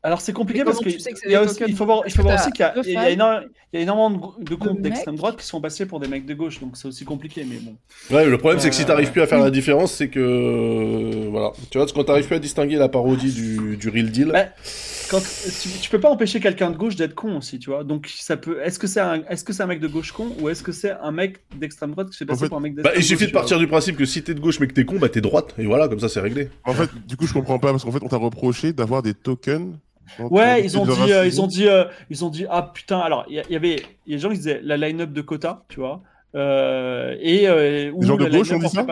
[0.08, 2.12] Alors c'est compliqué parce c'est il y a des aussi- tokens il faut voir, il
[2.12, 3.12] faut aussi qu'il y a, y
[3.76, 6.60] y énormément de, de comptes d'extrême droite qui sont passés pour des mecs de gauche,
[6.60, 7.76] donc c'est aussi compliqué, mais bon.
[8.10, 10.08] Ouais, mais le problème, c'est que si Euh, t'arrives plus à faire la différence, c'est
[10.08, 11.28] que.
[11.30, 11.52] Voilà.
[11.70, 14.30] Tu vois, quand t'arrives plus à distinguer la parodie du, du real deal.
[14.32, 14.46] Bah,
[15.10, 17.84] quand tu, tu peux pas empêcher quelqu'un de gauche d'être con aussi, tu vois.
[17.84, 18.60] Donc ça peut.
[18.62, 20.72] Est-ce que c'est un, est-ce que c'est un mec de gauche con ou est-ce que
[20.72, 22.82] c'est un mec d'extrême droite qui se fait En passer fait, pour un mec Bah,
[22.82, 24.72] d'extrême il suffit gauche, de partir du principe que si t'es de gauche mais que
[24.74, 25.54] t'es con, bah t'es droite.
[25.58, 26.48] Et voilà, comme ça c'est réglé.
[26.64, 29.12] En fait, du coup, je comprends pas parce qu'en fait, on t'a reproché d'avoir des
[29.14, 29.76] tokens.
[30.18, 32.98] Ouais, ils ont de dit, euh, ils ont dit, euh, ils ont dit, ah putain.
[32.98, 35.20] Alors, il y, y avait, il y a des gens qui disaient la line-up de
[35.22, 36.02] quota, tu vois,
[36.34, 38.84] euh, et euh, ou gens de gauche ont dit ça.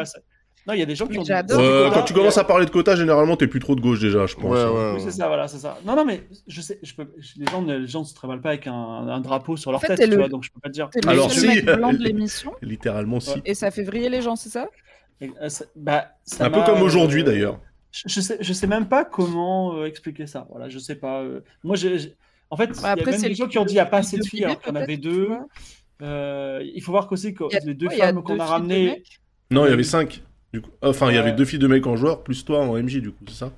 [0.68, 1.30] Non, il y a des gens qui ont dit.
[1.32, 3.80] Euh, quota, quand tu commences et- à parler de quota, généralement t'es plus trop de
[3.80, 4.44] gauche déjà, je pense.
[4.44, 4.92] Ouais, ouais.
[4.96, 5.78] Oui, c'est ça, voilà, c'est ça.
[5.86, 7.06] Non, non, mais je sais, je peux,
[7.36, 9.94] les gens, ne- les gens se travaillent pas avec un, un drapeau sur leur fait,
[9.94, 10.90] tête, tu le- vois, donc je peux pas te dire.
[11.04, 13.40] Le Alors, si, blanc de euh, l'émission Littéralement si.
[13.44, 14.66] Et ça fait vriller les gens, c'est ça?
[15.22, 15.28] Euh,
[15.76, 17.60] bah, ça Un peu comme aujourd'hui euh, d'ailleurs.
[18.04, 20.46] Je, sais, je sais même pas comment euh, expliquer ça.
[20.50, 21.22] Voilà, je sais pas.
[21.22, 21.40] euh.
[21.64, 22.14] Moi, j'ai,
[22.50, 23.80] en fait, il y a après, même c'est des gens qui ont dit il y
[23.80, 25.28] a pas assez de filles, alors qu'il y en avait deux.
[26.02, 28.86] Euh, il faut voir qu'aussi a- les deux femmes qu'on a ramenées.
[28.86, 29.20] mecs.
[29.50, 30.22] Non, il y avait 5.
[30.52, 30.70] Du coup.
[30.82, 33.10] Enfin, il y avait deux filles de mecs en joueur, plus toi en MJ, du
[33.12, 33.52] coup, c'est ça?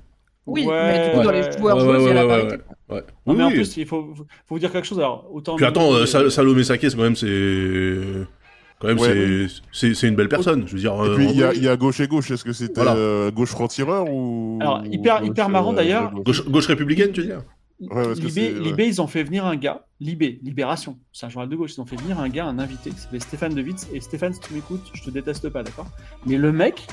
[0.45, 2.63] Oui, Ouais, mais du coup, dans les joueurs Ouais, la ouais, ouais, parité.
[2.89, 3.01] Ouais.
[3.01, 3.53] Non, Oui, mais en oui.
[3.55, 4.13] plus, il faut,
[4.47, 4.97] vous dire quelque chose.
[4.97, 7.27] Alors, autant Puis attends, Sal- Salomé Sakes, quand même, c'est.
[8.79, 9.47] Quand même, Ouais.
[9.73, 10.63] c'est- une belle personne.
[10.65, 10.93] Je veux dire.
[10.93, 12.31] Et euh, puis, il y, a- gauche- il y a gauche et gauche.
[12.31, 12.95] Est-ce que c'était Voilà.
[12.95, 14.57] euh, gauche franc-tireur ou.
[14.61, 16.11] Alors, hyper- ou hyper marrant, euh, d'ailleurs.
[16.47, 17.41] gauche républicaine, tu veux dire?
[17.79, 18.51] Ouais, Libé.
[18.51, 21.81] Libé, ils ont fait venir un gars, Libé, Libération, c'est un journal de gauche, ils
[21.81, 23.87] ont fait venir un gars, un invité, qui s'appelait Stéphane De Witz.
[23.93, 25.87] Et Stéphane, si tu m'écoutes, je te déteste pas, d'accord?
[26.25, 26.87] Mais le mec,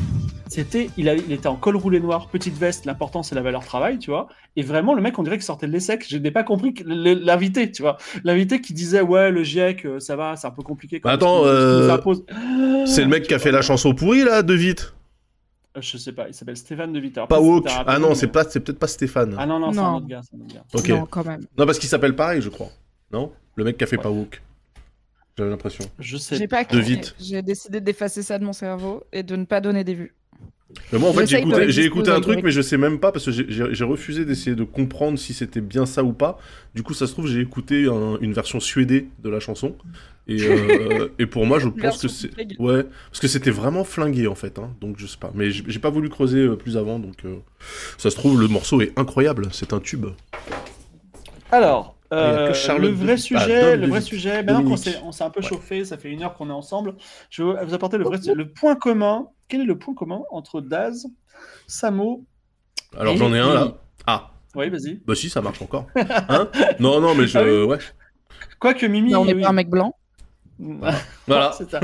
[0.48, 4.10] c'était, il, était en col roulé noir, petite veste, l'important c'est la valeur travail, tu
[4.10, 4.28] vois.
[4.54, 6.06] Et vraiment, le mec, on dirait qu'il sortait de l'ESSEC.
[6.08, 7.96] Je n'ai pas compris l'invité, tu vois.
[8.22, 11.00] L'invité qui disait, ouais, le GIEC, euh, ça va, c'est un peu compliqué.
[11.00, 11.96] quand Bah attends, euh.
[12.86, 15.05] C'est le mec qui a fait la chanson pourrie, là, de vite Euh,
[15.80, 17.00] Je sais pas, il s'appelle Stéphane De.
[17.16, 19.34] Alors, Pas un Ah non, c'est pas, c'est peut-être pas Stéphane.
[19.38, 19.96] Ah non, non, c'est un Non.
[19.98, 20.20] autre gars.
[20.22, 20.64] c'est un autre gars.
[20.74, 20.88] Ok.
[20.88, 21.40] Non, quand même.
[21.58, 22.70] Non, parce qu'il s'appelle pareil, je crois.
[23.12, 23.32] Non?
[23.56, 24.02] Le mec qui a fait Ouais.
[24.02, 24.42] pas woke.
[25.38, 25.84] J'avais l'impression.
[25.98, 26.36] Je sais.
[26.36, 27.14] J'ai pas De vite.
[27.20, 30.14] J'ai décidé d'effacer ça de mon cerveau et de ne pas donner des vues.
[30.92, 33.30] Mais moi, en fait, j'ai écouté, un truc, mais je sais même pas parce que
[33.30, 36.38] j'ai- refusé d'essayer de comprendre si c'était bien ça ou pas.
[36.74, 39.76] Du coup, ça se trouve, j'ai écouté un- une version suédée de la chanson.
[40.28, 42.30] Et, euh, et pour moi, je pense que c'est.
[42.58, 44.58] Ouais, parce que c'était vraiment flingué en fait.
[44.58, 45.30] Hein, donc je sais pas.
[45.34, 46.98] Mais j'ai pas voulu creuser euh, plus avant.
[46.98, 47.36] Donc euh,
[47.98, 49.48] ça se trouve, le morceau est incroyable.
[49.52, 50.06] C'est un tube.
[51.52, 54.42] Alors, euh, le vrai de- sujet, ah, le vrai sujet.
[54.42, 55.46] Maintenant qu'on s'est, on s'est un peu Ouais.
[55.48, 56.94] chauffé, ça fait une heure qu'on est ensemble.
[57.30, 59.28] Je vais vous apporter le vrai, le point commun.
[59.48, 61.06] Quel est le point commun entre Daz,
[61.68, 62.24] Samo
[62.98, 63.74] Alors Et- j'en ai un là.
[64.08, 65.00] Ah, Oui, vas-y.
[65.06, 65.86] bah si, ça marche encore.
[65.94, 66.48] Hein?
[66.80, 67.38] Non, non, mais je.
[67.38, 67.78] Ah oui Ouais.
[68.58, 69.12] Quoique Mimi.
[69.12, 69.42] Non, on n'est oui.
[69.42, 69.94] pas un mec blanc.
[71.26, 71.52] Voilà.
[71.56, 71.80] C'est ça.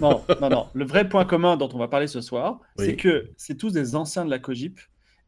[0.00, 0.66] Non, non, non.
[0.74, 2.86] Le vrai point commun dont on va parler ce soir, Oui.
[2.86, 4.78] c'est que c'est tous des anciens de la Cogip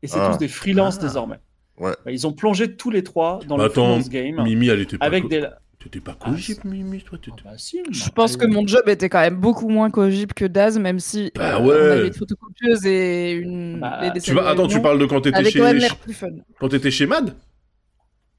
[0.03, 0.31] et c'est Ah.
[0.33, 1.03] tous des freelances Ah.
[1.03, 1.39] désormais.
[1.79, 1.95] Ouais.
[2.09, 4.99] Ils ont plongé tous les trois dans Bah, le attends, freelance game Mimi, elle était
[4.99, 5.07] pas.
[5.07, 5.47] avec des.
[5.81, 7.19] T'étais pas Ah, cogip, Mimi, toi.
[7.23, 9.91] t'étais- Ah bah si, Je bah, pense que mon job était quand même beaucoup moins
[9.91, 11.67] cogip que Daz, même si Bah euh, ouais.
[11.69, 13.79] on avait une photocopieuse et une.
[13.79, 14.49] Bah, des tu dessins Tu vas...
[14.49, 15.59] Attends, tu parles de quand t'étais chez.
[15.61, 16.31] quand même l'air plus fun.
[16.59, 17.33] Quand t'étais chez Mad?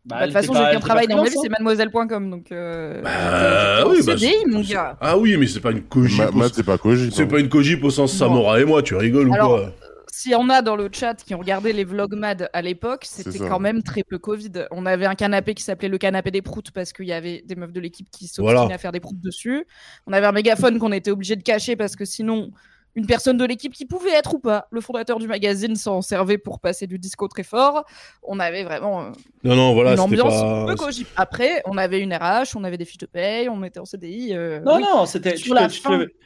[0.06, 2.30] Bah, Bah, de toute façon, j'ai était travail dans ma vie, c'est mademoiselle.com.
[2.30, 2.52] Donc.
[2.52, 3.02] Euh...
[3.02, 4.18] Bah oui, bah.
[4.18, 4.98] CDI, mon gars.
[5.02, 6.24] Ah oui, mais c'est pas une cogip.
[6.54, 7.14] C'est pas cogip.
[7.14, 7.28] C'est hein.
[7.28, 8.28] pas une cogip au sens Non.
[8.28, 9.74] Samora et moi, tu rigoles ou Alors, quoi
[10.12, 13.06] S'il y en a dans le chat qui ont regardé les vlogs mad à l'époque,
[13.06, 14.68] c'était quand même très peu Covid.
[14.72, 17.56] On avait un canapé qui s'appelait le canapé des proutes parce qu'il y avait des
[17.56, 18.76] meufs de l'équipe qui s'obstinaient Voilà.
[18.76, 19.66] à faire des proutes dessus.
[20.08, 22.52] On avait un mégaphone qu'on était obligé de cacher parce que sinon,
[23.00, 26.38] une personne de l'équipe qui pouvait être ou pas, le fondateur du magazine s'en servait
[26.38, 27.86] pour passer du disco très fort.
[28.24, 29.10] On avait vraiment euh,
[29.44, 30.76] Non, non, voilà, une ambiance pas.
[30.76, 30.92] peu.
[31.16, 34.36] Après, on avait une RH, on avait des fiches de paye, on était en CDI.
[34.36, 34.84] euh, Non, oui.
[34.84, 35.38] non, c'était.
[35.38, 35.68] Sur la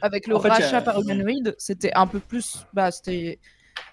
[0.02, 2.66] avec le En fait, rachat par Humanoid, c'était un peu plus.
[2.72, 3.38] Bah, c'était.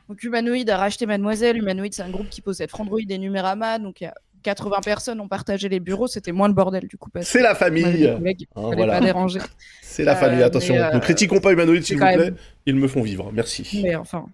[0.09, 1.57] Donc, Humanoid a racheté Mademoiselle.
[1.57, 3.79] Humanoid, c'est un groupe qui possède Frandroid et Numérama.
[3.79, 4.13] Donc, il y a
[4.43, 6.07] 80 personnes ont partagé les bureaux.
[6.07, 7.09] C'était moins le bordel, du coup.
[7.21, 8.07] C'est la famille.
[8.07, 8.19] Hein,
[8.55, 8.93] voilà.
[8.99, 9.39] pas déranger.
[9.81, 10.75] C'est la Euh, famille, attention.
[10.75, 12.17] euh, Ne critiquons pas Humanoid, s'il vous plaît.
[12.17, 12.35] même-
[12.65, 13.31] Ils me font vivre.
[13.33, 13.81] Merci.
[13.83, 14.25] Mais enfin.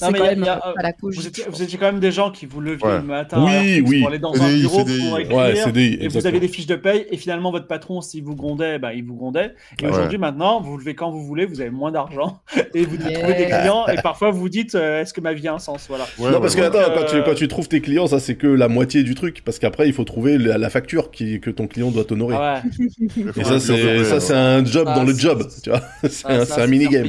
[0.00, 1.44] Non, C'est mais quand il y a- même il y a, pas la Vous étiez,
[1.48, 2.96] vous quand même des gens qui vous leviez Ouais.
[2.98, 4.00] le matin Oui, oui.
[4.00, 5.08] pour aller dans CDI, un bureau CDI.
[5.08, 5.36] pour écrire.
[5.36, 8.34] Ouais, CDI, et vous avez des fiches de paye et finalement votre patron s'il vous
[8.34, 9.90] grondait bah, il vous grondait et Ouais.
[9.90, 12.40] aujourd'hui maintenant vous vous levez quand vous voulez vous avez moins d'argent
[12.74, 13.60] et vous devez trouver des Yeah.
[13.60, 16.04] clients et parfois vous vous dites euh, est-ce que ma vie a un sens voilà
[16.18, 18.18] Ouais, non, ouais, parce que attends, Euh, quand, tu, quand tu trouves tes clients, ça
[18.18, 19.42] c'est que la moitié du truc.
[19.44, 22.36] Parce qu'après, il faut trouver la, la facture qui, que ton client doit honorer.
[22.38, 25.46] Ah ouais, Et ça, c'est ça, c'est un job dans le job.
[25.62, 27.08] Tu vois, c'est un, minigame.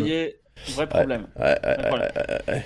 [0.76, 1.58] Vrai problème Ouais,
[2.48, 2.64] ouais.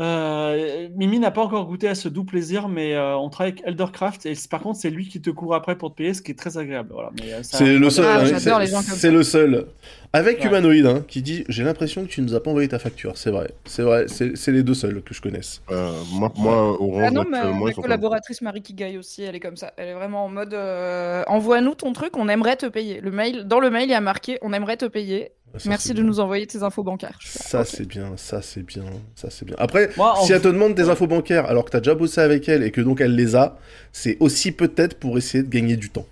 [0.00, 3.62] Euh, Mimi n'a pas encore goûté à ce doux plaisir, mais euh, on travaille avec
[3.64, 6.32] Eldercraft et par contre c'est lui qui te court après pour te payer, ce qui
[6.32, 6.88] est très agréable.
[6.92, 7.10] Voilà.
[7.22, 8.04] Euh, C'est le seul.
[8.04, 9.66] Ah, hein, c'est- le seul.
[10.12, 10.46] Avec Ouais.
[10.46, 13.16] Humanoid, hein, qui dit J'ai l'impression que tu nous as pas envoyé ta facture.
[13.16, 13.52] C'est vrai.
[13.66, 14.06] C'est vrai.
[14.08, 15.62] C'est les deux seuls que je connaisse.
[15.70, 19.72] Euh, moi, moi, Orange, Ah non, ma collaboratrice Marie Kigai aussi, elle est comme ça.
[19.76, 23.00] Elle est vraiment en mode euh, envoie-nous ton truc, on aimerait te payer.
[23.00, 25.30] Le mail, dans le mail, il y a marqué on aimerait te payer.
[25.58, 26.04] Ça, Merci de bien.
[26.04, 27.18] nous envoyer tes infos bancaires.
[27.20, 28.84] Ça c'est bien, ça c'est bien,
[29.14, 29.56] ça c'est bien.
[29.58, 32.20] Après, Moi, en si elle te demande tes infos bancaires alors que t'as déjà bossé
[32.20, 33.58] avec elle et que donc elle les a,
[33.92, 36.06] c'est aussi peut-être pour essayer de gagner du temps.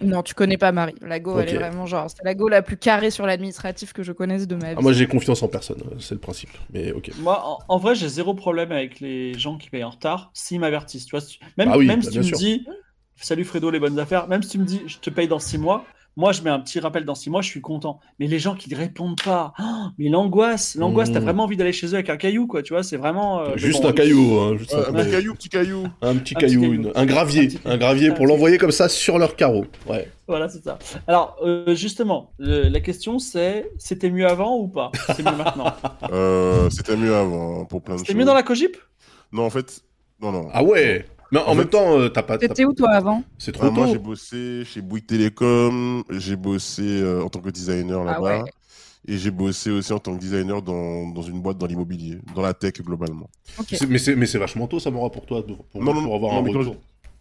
[0.00, 0.94] Non, tu connais pas Marie.
[1.00, 4.02] La Go, elle est vraiment genre, c'est la Go la plus carrée sur l'administratif que
[4.04, 4.74] je connaisse de ma vie.
[4.78, 6.50] Ah, moi j'ai confiance en personne, c'est le principe.
[6.72, 7.10] Mais ok.
[7.16, 10.60] Moi, en, en vrai, j'ai zéro problème avec les gens qui payent en retard s'ils
[10.60, 11.06] m'avertissent.
[11.06, 12.38] Tu vois, si- même, Ah oui, même bah, si tu me sûr.
[12.38, 12.64] dis
[13.20, 15.58] Salut Fredo, les bonnes affaires, même si tu me dis Je te paye dans six
[15.58, 15.84] mois,
[16.18, 18.00] moi je mets un petit rappel dans six mois, je suis content.
[18.18, 19.64] Mais les gens qui ne répondent pas, oh,
[19.98, 21.24] mais l'angoisse, l'angoisse, t'as Mmh.
[21.24, 22.62] vraiment envie d'aller chez eux avec un caillou, quoi.
[22.62, 23.40] Tu vois, c'est vraiment.
[23.40, 25.34] euh, mais Juste bon, un caillou, hein, juste un, un petit caillou.
[25.34, 25.84] petit caillou.
[26.02, 26.92] Un petit Un caillou, petit une- caillou.
[26.96, 29.64] un gravier, Un petit un gravier pour l'envoyer comme ça sur leur carreau.
[29.88, 30.10] Ouais.
[30.26, 30.78] Voilà, c'est ça.
[31.06, 34.90] Alors, euh, justement, le- la question c'est c'était mieux avant ou pas?
[35.16, 35.72] C'est mieux maintenant.
[36.12, 38.18] Euh, C'était mieux avant, hein, pour plein de C'était choses.
[38.18, 38.76] mieux dans la Cogip?
[39.32, 39.82] Non, en fait,
[40.20, 40.48] non, non.
[40.52, 41.06] Ah ouais?
[41.30, 42.38] Mais en, En même fait- temps, euh, t'as pas.
[42.38, 43.22] T'étais où toi avant?
[43.38, 43.92] C'est trop Ah, moi, tôt.
[43.92, 48.50] j'ai bossé chez Bouygues Télécom, j'ai bossé euh, en tant que designer Ah là-bas, ouais.
[49.06, 52.42] et j'ai bossé aussi en tant que designer dans, dans une boîte dans l'immobilier, dans
[52.42, 53.28] la tech globalement.
[53.58, 53.66] Ok.
[53.70, 56.02] C'est- Mais c'est mais c'est vachement tôt, ça m'aura pour toi, pour, pour- Non, non,
[56.04, 56.76] pour avoir non, un retour.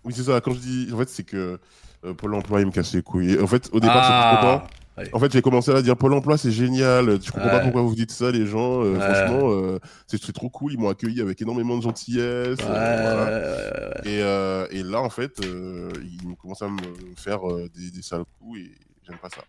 [0.06, 0.40] Oui, c'est ça.
[0.40, 1.60] Quand je dis, en fait, c'est que
[2.06, 3.34] euh, Pôle emploi, il me casse les couilles.
[3.34, 4.68] Et en fait, au départ, Ah.
[5.14, 7.22] En fait, j'ai commencé à dire Pôle emploi, c'est génial.
[7.22, 8.84] Je comprends pas pourquoi vous dites ça, les gens.
[8.84, 9.00] Euh, Ouais.
[9.00, 10.74] Franchement, euh, c'est trop cool.
[10.74, 12.58] Ils m'ont accueilli avec énormément de gentillesse.
[12.60, 14.72] Ouais, euh, voilà.
[14.72, 16.78] Et, et là, en fait, ils commencent à me
[17.16, 17.42] faire
[17.76, 18.72] des, des sales coups et
[19.06, 19.42] j'aime pas ça.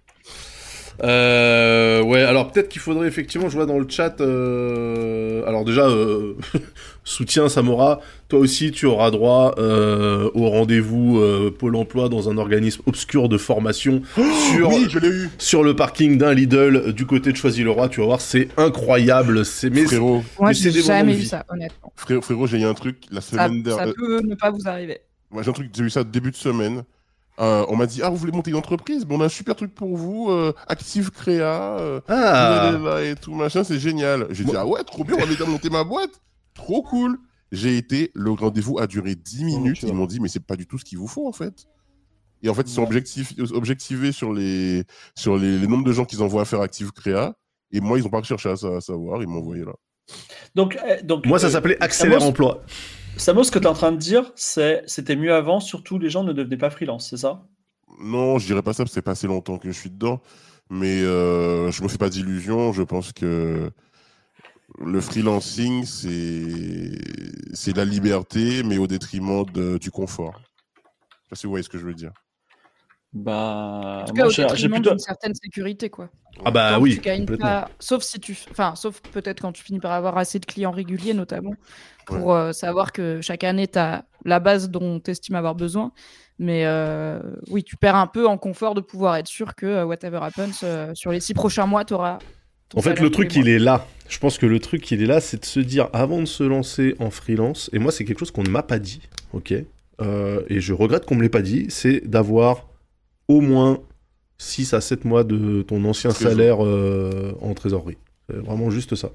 [1.02, 4.20] Euh, ouais, alors peut-être qu'il faudrait effectivement, je vois dans le chat.
[4.20, 6.34] euh, Alors déjà, euh,
[7.04, 12.36] soutien Samora, toi aussi tu auras droit euh, au rendez-vous euh, Pôle Emploi dans un
[12.36, 14.02] organisme obscur de formation
[14.54, 15.30] sur Oui, je l'ai eu.
[15.38, 17.88] sur le parking d'un Lidl du côté de Choisy-le-Roi.
[17.88, 19.44] Tu vas voir, c'est incroyable.
[19.44, 21.92] C'est mais Frérot, Moi, j'ai jamais eu ça, honnêtement.
[21.96, 23.94] frérot, frérot, j'ai eu un truc la Ça, semaine ça dernière.
[23.94, 24.98] peut ne pas vous arriver.
[25.30, 26.82] Moi, j'ai un truc, j'ai eu ça début de semaine.
[27.40, 29.04] Euh, on m'a dit, ah, vous voulez monter une entreprise?
[29.04, 32.84] Bon, on a un super truc pour vous, euh, Active Créa, euh, ah, vous allez
[32.84, 34.26] là et tout, machin, c'est génial.
[34.30, 36.10] J'ai dit, ah ouais, trop bien, on va m'aider à monter ma boîte.
[36.54, 37.16] Trop cool.
[37.52, 39.82] J'ai été, le rendez-vous a duré 10 minutes.
[39.82, 41.66] Ils m'ont dit, mais c'est pas du tout ce qu'il vous faut, en fait.
[42.42, 42.86] Et en fait, ils sont Ouais.
[42.88, 44.84] objectif, objectivés sur les,
[45.14, 47.34] sur les, les nombres de gens qu'ils envoient à faire Active Créa.
[47.72, 49.72] Et moi, ils ont pas cherché à, sa- à savoir, ils m'ont envoyé là.
[50.54, 52.62] Donc, euh, donc moi ça euh, s'appelait Accélère Emploi.
[53.16, 56.10] Samo, ce que tu es en train de dire, c'est c'était mieux avant, surtout les
[56.10, 57.46] gens ne devenaient pas freelance, c'est ça?
[58.00, 60.20] Non, je dirais pas ça, parce que c'est pas assez longtemps que je suis dedans.
[60.70, 62.72] Mais euh, je me fais pas d'illusions.
[62.72, 63.70] Je pense que
[64.78, 66.92] le freelancing, c'est
[67.54, 70.34] c'est la liberté, mais au détriment de- du confort.
[70.34, 72.12] Je sais pas si vous voyez ce que je veux dire.
[73.14, 74.90] Bah, En tout cas, moi, au j'ai plutôt.
[74.90, 76.10] d'une certaine sécurité, quoi.
[76.44, 79.80] Ah bah que oui, tu pas- sauf si tu, enfin, sauf peut-être quand tu finis
[79.80, 81.56] par avoir assez de clients réguliers, notamment,
[82.16, 85.92] pour euh, savoir que chaque année, tu as la base dont tu estimes avoir besoin.
[86.38, 89.84] Mais euh, oui, tu perds un peu en confort de pouvoir être sûr que euh,
[89.84, 92.18] whatever happens, euh, sur les six prochains mois, tu auras.
[92.74, 93.86] En fait, le truc, il est là.
[94.08, 96.44] Je pense que le truc, il est là, c'est de se dire, avant de se
[96.44, 99.00] lancer en freelance, et moi, c'est quelque chose qu'on ne m'a pas dit,
[99.32, 99.54] ok
[100.00, 102.68] Euh, Et je regrette qu'on me l'ait pas dit, c'est d'avoir
[103.26, 103.78] au moins
[104.38, 107.98] 6 à 7 mois de ton ancien salaire euh, en trésorerie.
[108.30, 109.10] C'est vraiment juste ça.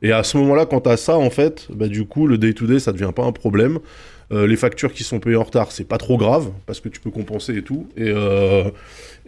[0.00, 2.92] Et à ce moment-là, quand t'as ça, en fait, bah, du coup, le day-to-day, ça
[2.92, 3.78] devient pas un problème.
[4.32, 6.98] Euh, les factures qui sont payées en retard, c'est pas trop grave, parce que tu
[6.98, 7.88] peux compenser et tout.
[7.94, 8.64] Et, euh,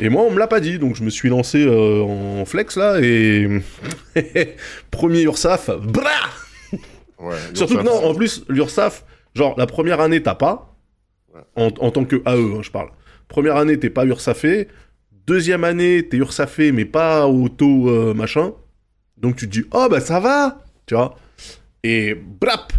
[0.01, 2.77] et moi, on me l'a pas dit, donc je me suis lancé euh, en flex,
[2.79, 3.61] là, et...
[4.91, 6.11] Premier URSAF, bra
[7.19, 10.73] Ouais, Surtout que non, en plus, l'URSAF, genre, la première année, t'as pas,
[11.35, 11.43] Ouais.
[11.57, 12.89] en, en tant que AE, hein, je parle.
[13.29, 14.69] Première année, t'es pas URSAFé.
[15.27, 18.53] Deuxième année, t'es URSAFé, mais pas au taux euh, machin.
[19.19, 21.17] Donc tu te dis, oh bah ça va, tu vois.
[21.83, 22.73] Et brap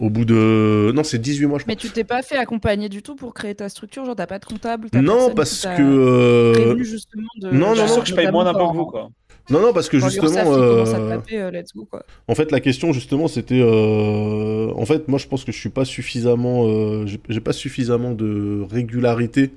[0.00, 0.90] Au bout de.
[0.94, 1.88] Non, c'est 18 mois, je Mais crois.
[1.88, 4.44] tu t'es pas fait accompagner du tout pour créer ta structure, genre t'as pas de
[4.44, 4.88] comptable.
[4.90, 5.80] t'as Non, parce que.
[5.80, 7.50] euh, prévenu justement de.
[7.50, 9.10] non, Je non, suis sûr non, que je paye moins d'impôts que vous, quoi.
[9.50, 10.52] Non, non, parce que quand justement.
[10.52, 12.04] à euh, taper, euh, let's go quoi.
[12.28, 13.60] En fait, la question justement, c'était.
[13.60, 16.64] euh, En fait, moi, je pense que je suis pas suffisamment.
[16.66, 19.50] euh, j'ai- pas suffisamment de régularité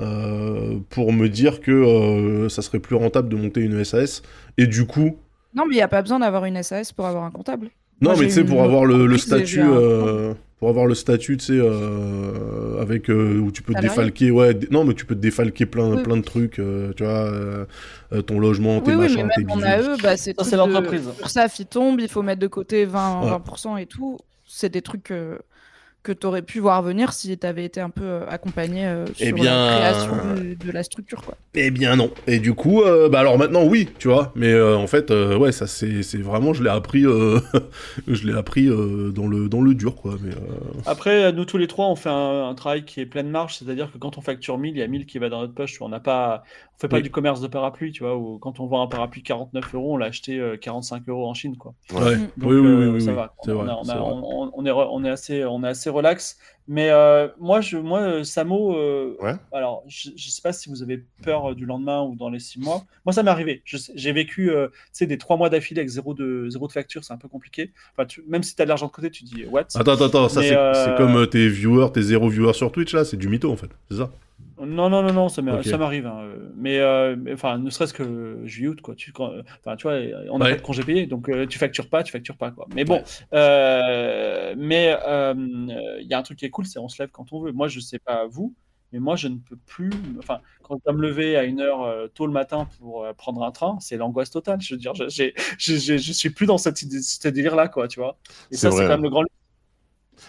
[0.00, 4.22] euh, pour me dire que euh, ça serait plus rentable de monter une SAS.
[4.58, 5.16] Et du coup.
[5.54, 7.70] Non, mais il y a pas besoin d'avoir une SAS pour avoir un comptable.
[8.00, 9.60] Non, Moi, mais tu sais, pour avoir le, statut.
[9.62, 14.30] euh, Pour avoir le statut, tu sais, euh, avec euh, où tu peux te défalquer,
[14.30, 16.02] ouais, non, mais tu peux te défalquer plein, Oui.
[16.02, 17.30] plein de trucs, euh, tu vois,
[18.22, 19.64] ton logement, tes Oui, oui, mais machins, tes.
[19.66, 21.08] AE, bah, c'est Ça, de- l'entreprise.
[21.20, 23.30] URSSAF, il tombe, il faut mettre de côté 20, Ouais.
[23.30, 24.18] 20% et tout.
[24.46, 25.12] C'est des trucs
[26.02, 29.06] que, tu aurais pu voir venir si tu avais été un peu euh, accompagné euh,
[29.06, 31.22] sur Eh bien, la création de, de la structure.
[31.22, 31.36] Quoi.
[31.54, 32.10] Eh bien non.
[32.26, 34.32] Et du coup, euh, bah alors maintenant oui, tu vois.
[34.34, 37.40] Mais euh, en fait, euh, ouais, ça c'est c'est vraiment, je l'ai appris, euh,
[38.08, 40.16] je l'ai appris euh, dans le dans le dur quoi.
[40.22, 43.28] Mais euh, Après, nous tous les trois, on fait un, un travail qui est pleine
[43.30, 45.54] marge, c'est-à-dire que quand on facture 1000, il y a 1000 qui va dans notre
[45.54, 45.80] poche.
[45.80, 46.44] On n'a pas.
[46.80, 47.02] Fait pas Oui.
[47.02, 49.96] du commerce de parapluie, tu vois, où quand on vend un parapluie 49 euros, on
[49.98, 51.74] l'a acheté euh, 45 euros en Chine, quoi.
[51.92, 52.16] Ouais.
[52.16, 53.34] Donc, oui, oui, euh, oui, ça oui, va.
[53.46, 54.12] On, vrai, a- on, c'est a- vrai.
[54.12, 56.38] on- on est, re- on est assez, on est assez relax.
[56.68, 59.34] Mais euh, moi, je, moi, euh, Samo, euh, Ouais.
[59.52, 62.38] alors, je, je sais pas si vous avez peur euh, du lendemain ou dans les
[62.38, 62.84] six mois.
[63.04, 63.60] Moi, ça m'est arrivé.
[63.64, 66.66] Je sais- J'ai vécu, euh, tu sais, des trois mois d'affilée avec zéro de, zéro
[66.66, 67.72] de facture, c'est un peu compliqué.
[67.96, 69.62] Enfin, tu- même si tu as de l'argent de côté, tu dis what?
[69.74, 72.94] Attends, attends, attends, ça c'est euh, comme euh, tes viewers, tes zéro viewers sur Twitch
[72.94, 74.10] là, c'est du mytho en fait, c'est ça?
[74.66, 76.06] Non, non, non, non, ça m'arrive.
[76.06, 76.28] hein.
[76.56, 78.94] Mais, euh, mais, enfin, ne serait-ce que juillet, août, quoi.
[78.94, 79.94] Tu, quand- enfin, tu vois,
[80.30, 80.50] on n'a Ouais.
[80.52, 82.66] pas de congé payé, donc euh, tu factures pas, tu factures pas, quoi.
[82.74, 83.02] Mais bon,
[83.32, 85.34] euh, mais euh,
[86.00, 87.52] il y a un truc qui est cool, c'est on se lève quand on veut.
[87.52, 88.54] Moi, je sais pas vous,
[88.92, 89.90] mais moi, je ne peux plus.
[90.18, 93.12] Enfin, quand je dois me lever à une heure euh, tôt le matin pour euh,
[93.14, 94.60] prendre un train, c'est l'angoisse totale.
[94.60, 95.06] Je veux dire, je,
[95.58, 98.18] je, suis plus dans cette, ce délire-là, quoi, tu vois.
[98.50, 99.24] Et ça, c'est quand même le grand.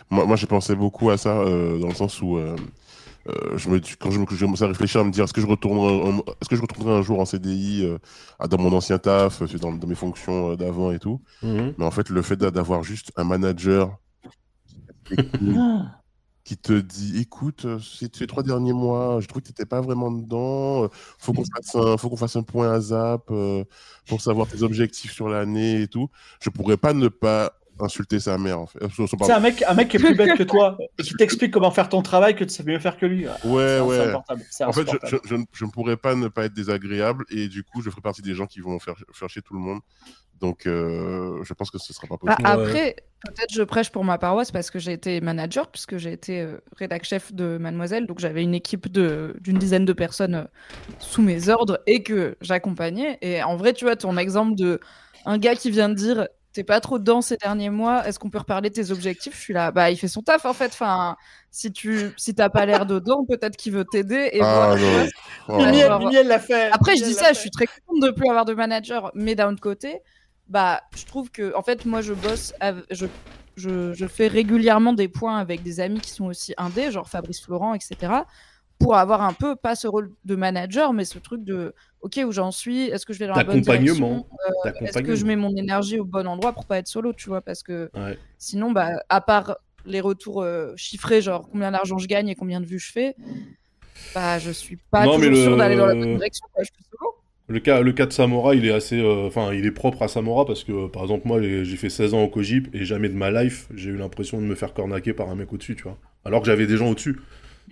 [0.09, 2.37] Moi, moi j'ai pensé beaucoup à ça euh, dans le sens où
[3.27, 5.41] euh, je me, quand je, me- je commençais à réfléchir à me dire est-ce que
[5.41, 7.97] je retournerai, un- est-ce que je retournerai un jour en CDI euh,
[8.47, 11.21] dans mon ancien taf, euh, dans, dans mes fonctions euh, d'avant et tout.
[11.43, 11.73] Mhm.
[11.77, 13.97] Mais en fait, le fait d'a- d'avoir juste un manager
[16.43, 19.79] qui te dit écoute, ces, ces trois derniers mois, je trouve que tu n'étais pas
[19.81, 20.89] vraiment dedans.
[21.19, 23.63] Faut qu'on fasse un, faut qu'on fasse un point à zap euh,
[24.07, 26.09] pour savoir tes objectifs sur l'année et tout.
[26.41, 27.53] Je pourrais pas ne pas
[27.83, 28.79] insulter sa mère en fait.
[28.95, 31.71] C'est un mec, un mec qui est plus bête que toi et qui t'explique comment
[31.71, 33.25] faire ton travail que tu sais mieux faire que lui.
[33.43, 34.13] Ouais, ouais.
[34.63, 34.87] En fait,
[35.23, 38.33] je, ne pourrais pas ne pas être désagréable et du coup, je ferai partie des
[38.35, 39.79] gens qui vont faire, faire chier tout le monde.
[40.41, 42.47] Donc, euh, je pense que ce sera pas Bah, possible.
[42.49, 46.41] après, peut-être je prêche pour ma paroisse parce que j'ai été manager, puisque j'ai été
[46.41, 50.43] euh, rédac chef de Mademoiselle, donc j'avais une équipe de- d'une dizaine de personnes euh,
[50.97, 53.19] sous mes ordres et que j'accompagnais.
[53.21, 54.79] Et en vrai, tu vois, ton exemple de
[55.27, 58.29] un gars qui vient de dire T'es pas trop dedans ces derniers mois, est-ce qu'on
[58.29, 59.35] peut reparler de tes objectifs?
[59.35, 60.67] Je suis là, bah il fait son taf en fait.
[60.73, 61.15] Enfin,
[61.49, 64.29] si tu si t'as pas l'air dedans, peut-être qu'il veut t'aider.
[64.33, 65.03] Et ah voilà, tu vois.
[65.03, 65.09] non.
[65.47, 66.69] Oh, Mimi, Mimi, elle- elle, genre- Mimi, elle l'a fait.
[66.71, 69.53] Après, je dis ça, je suis très contente de plus avoir de manager, mais d'un
[69.53, 70.01] autre côté,
[70.49, 72.53] bah, je trouve que, en fait, moi, je bosse,
[72.89, 73.05] je,
[73.55, 77.41] je, je fais régulièrement des points avec des amis qui sont aussi indés, genre Fabrice
[77.41, 78.11] Florent, etc.,
[78.81, 82.31] pour avoir un peu, pas ce rôle de manager, mais ce truc de, ok, où
[82.31, 84.25] j'en suis, est-ce que je vais dans la bonne direction,
[84.65, 84.85] D'accompagnement.
[84.85, 87.41] est-ce que je mets mon énergie au bon endroit pour pas être solo, tu vois,
[87.41, 88.17] parce que Ouais.
[88.37, 92.61] sinon, bah, à part les retours euh, chiffrés, genre combien d'argent je gagne et combien
[92.61, 93.15] de vues je fais,
[94.13, 96.69] bah, je suis pas Non, toujours le- sûre d'aller dans la bonne direction, quoi, je
[96.73, 97.15] suis solo.
[97.47, 100.07] Le cas, le cas de Samora, il est assez, euh, enfin, il est propre à
[100.07, 103.09] Samora parce que, par exemple, moi, j'ai j'ai fait 16 ans au Kojip et jamais
[103.09, 105.83] de ma life, j'ai eu l'impression de me faire cornaquer par un mec au-dessus, tu
[105.83, 105.97] vois.
[106.23, 107.19] Alors que j'avais des gens au-dessus.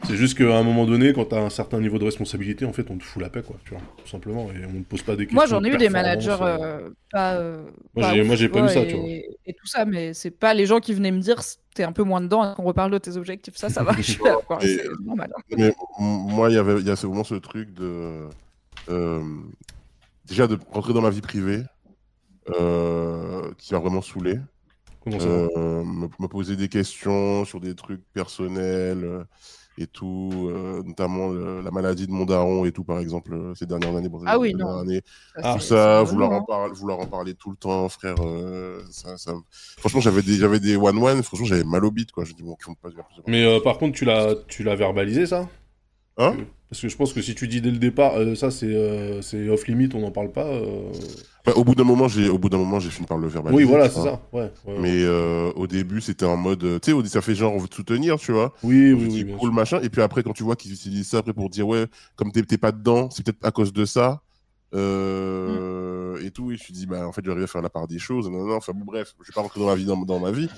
[0.04, 2.90] C'est juste qu'à un moment donné, quand t'as un certain niveau de responsabilité, en fait,
[2.90, 5.16] on te fout la paix, quoi, tu vois, tout simplement, et on ne pose pas
[5.16, 5.36] des questions.
[5.36, 6.58] Moi, j'en ai de eu des managers euh.
[6.58, 7.36] euh, pas.
[7.36, 7.64] euh,
[7.96, 9.08] Moi, pas j'ai- moi, j'ai pas eu ça, et, tu vois.
[9.46, 11.42] Et tout ça, mais c'est pas les gens qui venaient me dire
[11.76, 13.56] t'es un peu moins dedans et qu'on reparle de tes objectifs.
[13.58, 13.94] Ça, ça va.
[14.62, 15.32] C'est normal.
[15.52, 18.28] Mais m- moi, il y avait, il y a vraiment ce truc de.
[18.90, 19.24] euh,
[20.26, 21.64] déjà, de rentrer dans ma vie privée
[22.50, 24.38] euh, qui m'a vraiment saoulé.
[25.02, 25.26] Comment ça?
[25.28, 29.24] Euh, me, me poser des questions sur des trucs personnels euh,
[29.80, 33.56] et tout, euh, notamment le- la maladie de mon daron et tout, par exemple, euh,
[33.56, 34.10] ces dernières années.
[34.10, 34.80] bon, Ah oui, non.
[34.80, 35.02] années.
[35.36, 38.16] Ah, Tout ça, c'est vouloir en, parler, vouloir en parler tout le temps, frère.
[38.22, 39.34] euh, ça, ça...
[39.78, 42.26] Franchement, j'avais des, j'avais des one-one, franchement, j'avais mal au bit, quoi.
[42.26, 42.90] Je dis, bon, pas
[43.28, 45.48] Mais euh, par contre, tu l'as, tu l'as verbalisé, ça?
[46.18, 46.36] Hein?
[46.70, 49.24] Parce que je pense que si tu dis dès le départ, euh, ça, c'est, euh,
[49.24, 50.46] c'est off limit, on n'en parle pas.
[50.46, 50.92] euh.
[51.44, 53.64] Bah, au bout d'un moment, j'ai, au bout d'un moment, j'ai fini par le verbaliser.
[53.64, 54.22] Oui, voilà, c'est ça.
[54.32, 54.52] Ouais.
[54.80, 58.18] Mais au début, c'était en mode, tu sais, ça fait genre, on veut te soutenir,
[58.18, 58.54] tu vois.
[58.62, 59.26] Oui, oui, oui.
[59.32, 59.54] cool, sûr.
[59.54, 59.80] machin.
[59.82, 62.44] Et puis après, quand tu vois qu'ils utilisent ça après pour dire, ouais, comme t'es,
[62.58, 64.22] pas dedans, c'est peut-être à cause de ça.
[64.74, 67.98] Et tout, et je me dis, bah, en fait, j'arrive à faire la part des
[67.98, 68.30] choses.
[68.30, 70.32] Non, non, enfin, bon, bref, je vais pas rentrer dans ma vie, dans, dans ma
[70.32, 70.50] vie.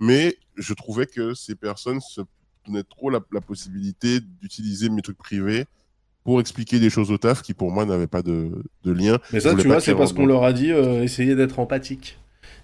[0.00, 2.22] Mais je trouvais que ces personnes se
[2.70, 5.66] donnaient trop la, la possibilité d'utiliser mes trucs privés
[6.24, 8.50] pour expliquer des choses au taf qui, pour moi, n'avaient pas de,
[8.84, 9.18] de lien.
[9.32, 12.18] Mais ça, tu vois, c'est parce qu'on leur a dit euh, essayez d'être empathique.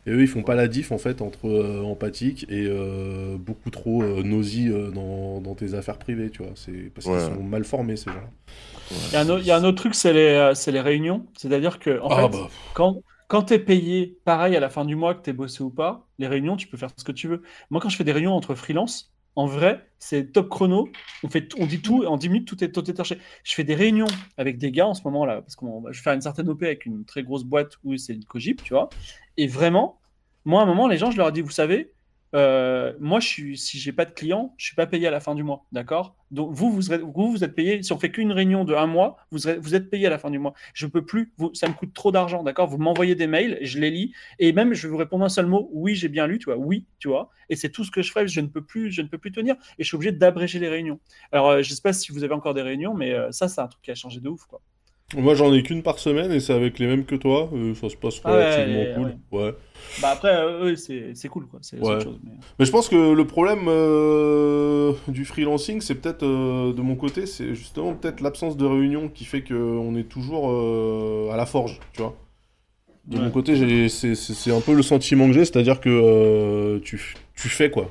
[0.07, 3.71] Et eux, ils font pas la diff en fait entre euh, empathique et euh, beaucoup
[3.71, 6.53] trop euh, nosy euh, dans, dans tes affaires privées, tu vois.
[6.55, 7.13] C'est parce Ouais.
[7.13, 8.31] qu'ils sont mal formés ces gens.
[9.11, 10.73] Il y, a un autre- il y a un autre truc, c'est les, euh, c'est
[10.73, 11.27] les réunions.
[11.37, 14.85] C'est-à-dire que, en ah fait, bah, quand, quand tu es payé pareil à la fin
[14.85, 17.13] du mois, que tu es bossé ou pas, les réunions, tu peux faire ce que
[17.13, 17.43] tu veux.
[17.71, 20.89] Moi, quand je fais des réunions entre freelance, en vrai, c'est top chrono.
[21.23, 22.83] On, fait on dit tout, et en 10 minutes, tout est, tout.
[23.05, 24.07] Je fais des réunions
[24.39, 26.63] avec des gars en ce moment là, parce que je vais faire une certaine OP
[26.63, 28.89] avec une très grosse boîte où c'est une cogip, tu vois.
[29.37, 30.01] Et vraiment,
[30.47, 31.93] moi, à un moment, les gens, je leur ai dit, vous savez,
[32.37, 35.21] euh, moi, je suis, si j'ai pas de clients, je suis pas payé à la
[35.21, 36.17] fin du mois, d'accord?
[36.31, 36.83] Donc vous, vous
[37.15, 37.83] vous, vous êtes payé.
[37.83, 40.31] Si on fait qu'une réunion de un mois, vous, vous êtes payé à la fin
[40.31, 40.53] du mois.
[40.75, 42.69] Je peux plus, ça me coûte trop d'argent, d'accord?
[42.69, 45.47] Vous m'envoyez des mails, je les lis, et même je vais vous répondre un seul
[45.47, 47.31] mot, oui, j'ai bien lu, tu vois, oui, tu vois.
[47.49, 48.29] Et c'est tout ce que je ferai.
[48.29, 50.69] Je ne peux plus, je ne peux plus tenir, et je suis obligé d'abréger les
[50.69, 51.01] réunions.
[51.33, 53.61] Alors, euh, je sais pas si vous avez encore des réunions, mais euh, ça, c'est
[53.61, 54.61] un truc qui a changé de ouf, quoi.
[55.15, 57.49] Moi, j'en ai qu'une par semaine et c'est avec les mêmes que toi.
[57.55, 58.95] euh, ça se passe Ah ouais, relativement ouais,
[59.31, 59.39] cool.
[59.39, 59.55] Ouais.
[60.03, 61.61] Bah après, euh, eux, c'est c'est cool, quoi.
[61.63, 61.95] C'est Ouais.
[61.95, 62.19] autre chose.
[62.25, 66.97] mais- Mais je pense que le problème euh, du freelancing, c'est peut-être euh, de mon
[66.97, 71.47] côté, c'est justement peut-être l'absence de réunion qui fait qu'on est toujours euh, à la
[71.47, 72.17] forge, tu vois.
[73.07, 73.55] De mon côté,
[73.89, 77.89] c'est un peu le sentiment que j'ai, c'est-à-dire que euh, tu, tu fais quoi.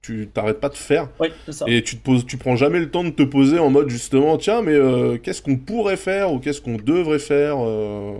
[0.00, 1.64] Tu t'arrêtes pas de faire Oui, c'est ça.
[1.68, 4.38] et tu te poses, tu prends jamais le temps de te poser en mode justement,
[4.38, 8.12] tiens, mais euh, qu'est-ce qu'on pourrait faire ou qu'est-ce qu'on devrait faire euh,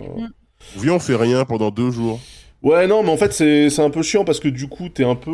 [0.77, 2.19] Oui, on fait rien pendant deux jours.
[2.61, 5.05] Ouais, non, mais en fait, c'est c'est un peu chiant parce que du coup, t'es
[5.05, 5.31] un peu.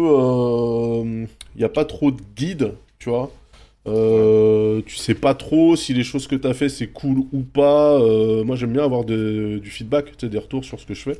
[1.55, 3.31] Il n'y a pas trop de guide, tu vois.
[3.87, 7.99] Euh, tu sais pas trop si les choses que t'as fait c'est cool ou pas.
[8.01, 10.95] Euh, moi, j'aime bien avoir de- du feedback, tu sais, des retours sur ce que
[10.95, 11.19] je fais.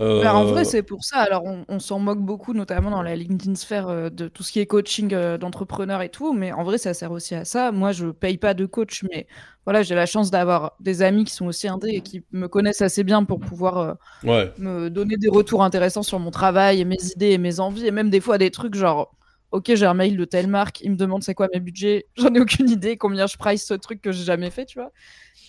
[0.00, 1.18] Euh, Bah, en vrai, c'est pour ça.
[1.20, 4.52] Alors, on, on s'en moque beaucoup, notamment dans la LinkedIn sphère euh, de tout ce
[4.52, 6.32] qui est coaching euh, d'entrepreneurs et tout.
[6.34, 7.72] Mais en vrai, ça sert aussi à ça.
[7.72, 9.26] Moi, je paye pas de coach, mais
[9.64, 12.82] voilà, j'ai la chance d'avoir des amis qui sont aussi indés et qui me connaissent
[12.82, 16.98] assez bien pour pouvoir Ouais, me donner des retours intéressants sur mon travail et mes
[17.16, 17.86] idées et mes envies.
[17.86, 19.16] Et même des fois, des trucs genre.
[19.52, 22.34] Ok, j'ai un mail de telle marque, il me demande c'est quoi mes budgets, j'en
[22.34, 24.90] ai aucune idée, combien je price ce truc que j'ai jamais fait, tu vois.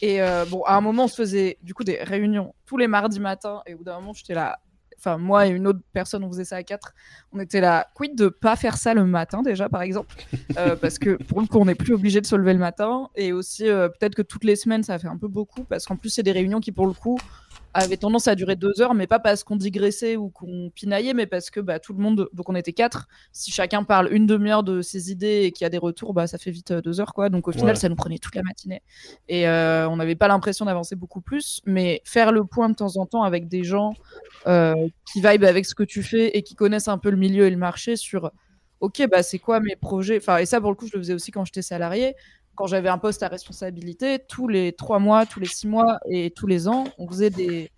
[0.01, 2.87] Et euh, bon, à un moment, on se faisait du coup des réunions tous les
[2.87, 3.61] mardis matins.
[3.65, 4.59] Et au bout d'un moment, j'étais là.
[4.97, 6.93] Enfin, moi et une autre personne, on faisait ça à quatre.
[7.31, 7.87] On était là.
[7.95, 10.13] Quid de pas faire ça le matin, déjà, par exemple
[10.57, 13.09] Euh, Parce que pour le coup, on n'est plus obligé de se lever le matin.
[13.15, 15.63] Et aussi, euh, peut-être que toutes les semaines, ça fait un peu beaucoup.
[15.63, 17.17] Parce qu'en plus, c'est des réunions qui, pour le coup,
[17.73, 18.93] avaient tendance à durer deux heures.
[18.93, 22.29] Mais pas parce qu'on digressait ou qu'on pinaillait, mais parce que bah, tout le monde.
[22.33, 23.07] Donc, on était quatre.
[23.31, 26.27] Si chacun parle une demi-heure de ses idées et qu'il y a des retours, bah,
[26.27, 27.29] ça fait vite euh, deux heures, quoi.
[27.29, 27.75] Donc, au final, Ouais.
[27.75, 28.81] ça nous prenait toute la matinée.
[29.29, 32.97] Et euh, on n'avait pas l'impression d'avancer beaucoup plus, mais faire le point de temps
[32.97, 33.93] en temps avec des gens
[34.47, 34.75] euh,
[35.11, 37.49] qui vibe avec ce que tu fais et qui connaissent un peu le milieu et
[37.49, 38.31] le marché sur
[38.81, 40.17] ok, bah c'est quoi mes projets?
[40.17, 42.15] Enfin, et ça, pour le coup, je le faisais aussi quand j'étais salarié.
[42.55, 46.31] Quand j'avais un poste à responsabilité, tous les trois mois, tous les six mois et
[46.31, 47.71] tous les ans, on faisait des,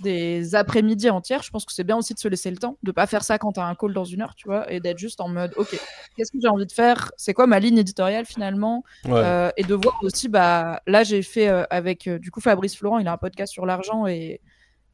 [0.00, 1.42] des après-midi entières.
[1.42, 3.38] Je pense que c'est bien aussi de se laisser le temps, de pas faire ça
[3.38, 5.52] quand tu as un call dans une heure, tu vois, et d'être juste en mode
[5.56, 5.78] ok,
[6.16, 7.12] qu'est-ce que j'ai envie de faire?
[7.16, 8.82] C'est quoi ma ligne éditoriale finalement?
[9.04, 9.12] Ouais.
[9.14, 12.76] euh, et de voir aussi, bah, là, j'ai fait euh, avec euh, du coup Fabrice
[12.76, 14.40] Florent, il a un podcast sur l'argent et,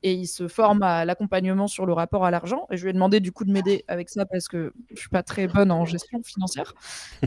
[0.03, 2.67] et il se forme à l'accompagnement sur le rapport à l'argent.
[2.71, 5.09] Et je lui ai demandé du coup de m'aider avec ça parce que je suis
[5.09, 6.75] pas très bonne en gestion financière.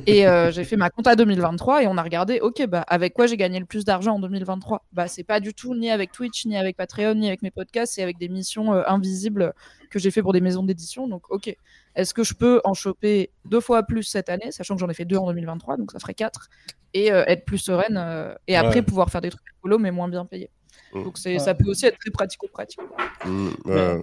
[0.05, 3.27] Et euh, j'ai fait ma compta 2023 et on a regardé, ok, bah, avec quoi
[3.27, 6.45] j'ai gagné le plus d'argent en 2023 Bah, c'est pas du tout ni avec Twitch,
[6.45, 9.53] ni avec Patreon, ni avec mes podcasts, c'est avec des missions euh, invisibles
[9.89, 11.07] que j'ai fait pour des maisons d'édition.
[11.07, 11.55] Donc, ok,
[11.95, 14.93] est-ce que je peux en choper deux fois plus cette année, sachant que j'en ai
[14.93, 16.49] fait deux en 2023, donc ça ferait quatre,
[16.93, 18.81] et euh, être plus sereine, et après Ouais.
[18.81, 20.49] pouvoir faire des trucs écolos, mais moins bien payés?
[20.93, 21.03] Mm.
[21.03, 21.39] Donc c'est, Ouais.
[21.39, 22.79] ça peut aussi être très pratico-pratique.
[23.25, 23.99] Mm, euh,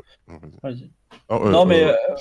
[0.63, 0.91] Vas-y.
[1.29, 2.15] oh, euh, non, mais euh, euh,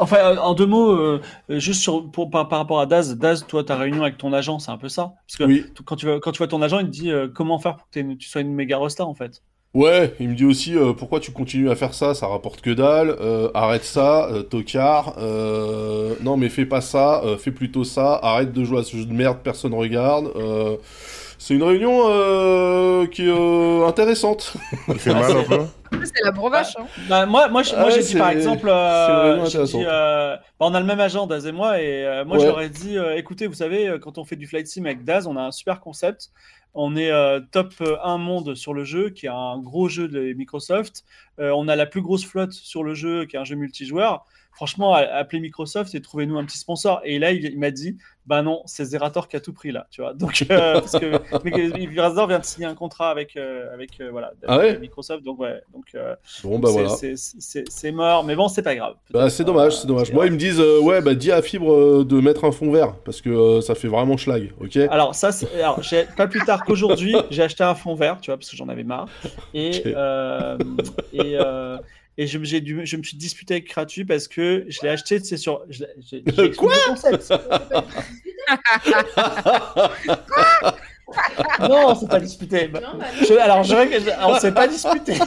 [0.00, 3.64] enfin, en deux mots, euh, juste sur, pour, par, par rapport à Daz, Daz, toi,
[3.64, 5.14] ta réunion avec ton agent, c'est un peu ça.
[5.26, 5.64] Parce que Oui.
[5.84, 8.14] quand, tu quand tu vois ton agent, il te dit euh, comment faire pour que
[8.14, 9.42] tu sois une méga rosta, en fait.
[9.72, 12.70] Ouais, il me dit aussi euh, pourquoi tu continues à faire ça, ça rapporte que
[12.70, 17.82] dalle, euh, arrête ça, euh, tocard, euh, non mais fais pas ça, euh, fais plutôt
[17.82, 20.30] ça, arrête de jouer à ce jeu de merde, personne regarde.
[21.46, 24.54] C'est une réunion euh, qui est euh, intéressante.
[24.88, 25.58] il fait mal un peu.
[26.04, 26.74] C'est la brevache.
[26.78, 26.86] Hein.
[27.08, 30.42] Bah, moi, moi, je- moi Ah j'ai dit par exemple, c'est euh, dit, euh, bah,
[30.60, 32.48] on a le même agent, Daz et moi, et euh, moi je Ouais.
[32.48, 35.26] leur ai dit, euh, écoutez, vous savez, quand on fait du flight sim avec Daz,
[35.26, 36.30] on a un super concept.
[36.76, 37.72] On est euh, top
[38.02, 41.04] 1 monde sur le jeu, qui est un gros jeu de Microsoft.
[41.38, 44.24] Euh, on a la plus grosse flotte sur le jeu, qui est un jeu multijoueur.
[44.50, 47.00] Franchement, appelez Microsoft et trouvez-nous un petit sponsor.
[47.04, 47.96] Et là, il, il m'a dit,
[48.26, 50.14] bah non, c'est Zerator qui a tout pris là, tu vois.
[50.14, 51.20] Donc, euh, parce que
[51.94, 54.78] Zerator vient de signer un contrat avec, euh, avec euh, voilà, Ah ouais?
[54.78, 55.22] Microsoft.
[55.24, 57.14] Donc, ouais, donc euh, Bon bah c'est-
[57.84, 57.92] voilà.
[57.92, 58.94] mort, mais bon, c'est pas grave.
[59.10, 60.12] Bah, c'est dommage, c'est dommage.
[60.12, 63.20] Moi, ils me disent, ouais, bah dis à Fibre de mettre un fond vert, parce
[63.20, 64.76] que ça fait vraiment schlag, ok?
[64.90, 65.80] Alors, ça, c'est- alors,
[66.16, 68.84] pas plus tard qu'aujourd'hui, j'ai acheté un fond vert, tu vois, parce que j'en avais
[68.84, 69.06] marre.
[69.52, 69.82] Et,
[71.12, 71.36] et,
[72.16, 75.18] et je, j'ai dû, je me suis disputé avec Kratu parce que je l'ai acheté,
[75.20, 75.64] c'est sur.
[75.70, 77.32] je Quoi concept.
[81.60, 82.68] Non, c'est pas disputé.
[82.68, 85.14] Non, bah, je- alors, je, je- on s'est pas disputé.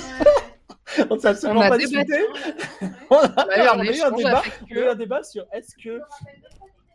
[1.09, 2.05] On s'est absolument On a pas débattu.
[2.05, 2.91] disputé.
[3.09, 4.41] On a, On a eu un on a eu un échange débat.
[4.71, 5.99] On a eu un débat sur est-ce que.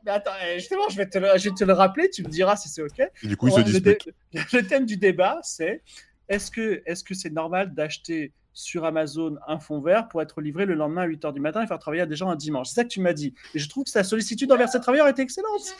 [0.04, 2.28] Mais attends, eh, justement, je vais, te le, je vais te le rappeler, tu me
[2.28, 2.98] diras si c'est OK.
[3.00, 4.08] Et du coup, il se le, dispute.
[4.32, 5.82] dé- le thème du débat, c'est
[6.28, 10.66] est-ce que est-ce que c'est normal d'acheter sur Amazon un fond vert pour être livré
[10.66, 12.84] le lendemain à 8h du matin et faire travailler des gens un dimanche C'est ça
[12.84, 13.34] que tu m'as dit.
[13.54, 15.74] Et je trouve que ta sollicitude envers ces travailleurs était excellente.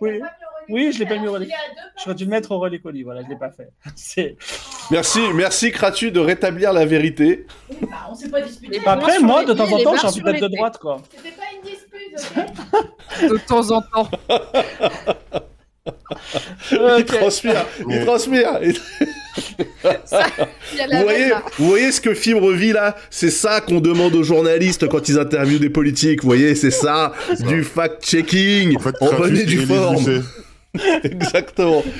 [0.00, 0.20] Oui.
[0.68, 1.48] Oui, je l'ai pas mis au relais.
[2.02, 3.70] J'aurais dû le mettre au relais colis, voilà, je l'ai pas fait.
[4.90, 7.46] Merci, merci Kratu de rétablir la vérité.
[7.82, 8.80] Bah, on s'est pas disputé.
[8.84, 11.02] Bah, après, moi, de temps en temps, j'ai envie d'être de droite, quoi.
[11.10, 12.46] C'était pas une dispute,
[13.20, 14.08] ok De temps en temps.
[16.70, 18.60] Il transpire, il transpire.
[19.84, 22.96] Vous voyez, vous voyez ce que Fibre vit là?
[23.10, 26.22] C'est ça qu'on demande aux journalistes quand ils interviewent des politiques.
[26.22, 27.44] Vous voyez, c'est ça, ça.
[27.44, 28.76] du fact-checking.
[28.76, 30.22] En fait, On du forme.
[31.04, 31.82] Exactement.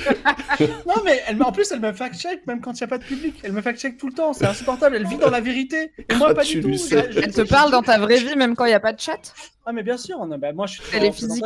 [0.87, 3.03] Non, mais elle, en plus, elle me fact-check même quand il n'y a pas de
[3.03, 3.35] public.
[3.43, 4.33] Elle me fact-check tout le temps.
[4.33, 4.95] C'est insupportable.
[4.95, 5.91] Elle vit dans la vérité.
[6.09, 6.71] Et moi, Ah, pas du tout.
[6.91, 9.19] Elle te parle dans ta vraie vie, même quand il n'y a pas de chat
[9.65, 10.17] Ah, mais bien sûr.
[10.25, 11.45] non, bah, moi, je suis Elle est physique.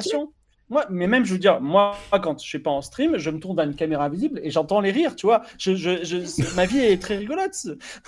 [0.72, 3.40] Moi, mais même, je veux dire, moi, quand je suis pas en stream, je me
[3.40, 5.42] tourne vers une caméra visible et j'entends les rires, tu vois.
[5.60, 7.68] Je, je, je- ma vie est très rigolote.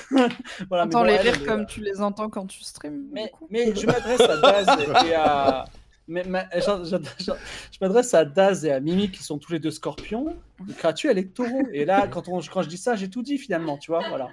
[0.70, 3.03] voilà, bon, les rires comme tu les entends quand tu streams.
[3.11, 4.68] Mais, je m'adresse à Daz
[5.05, 5.66] et à.
[6.07, 7.32] Mais, ma- je, je- je-
[7.72, 10.34] je m'adresse à Daz et à Mimi qui sont tous les deux scorpions.
[10.70, 11.64] Et Kratu, elle est taureau.
[11.74, 14.07] Et là, quand, on, quand je dis ça, j'ai tout dit finalement, tu vois.
[14.07, 14.30] Voilà.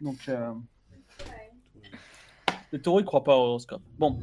[0.00, 0.18] Donc.
[0.28, 0.52] euh,
[2.70, 3.82] Le taureau, il croit pas au horoscope.
[3.98, 4.18] Bon.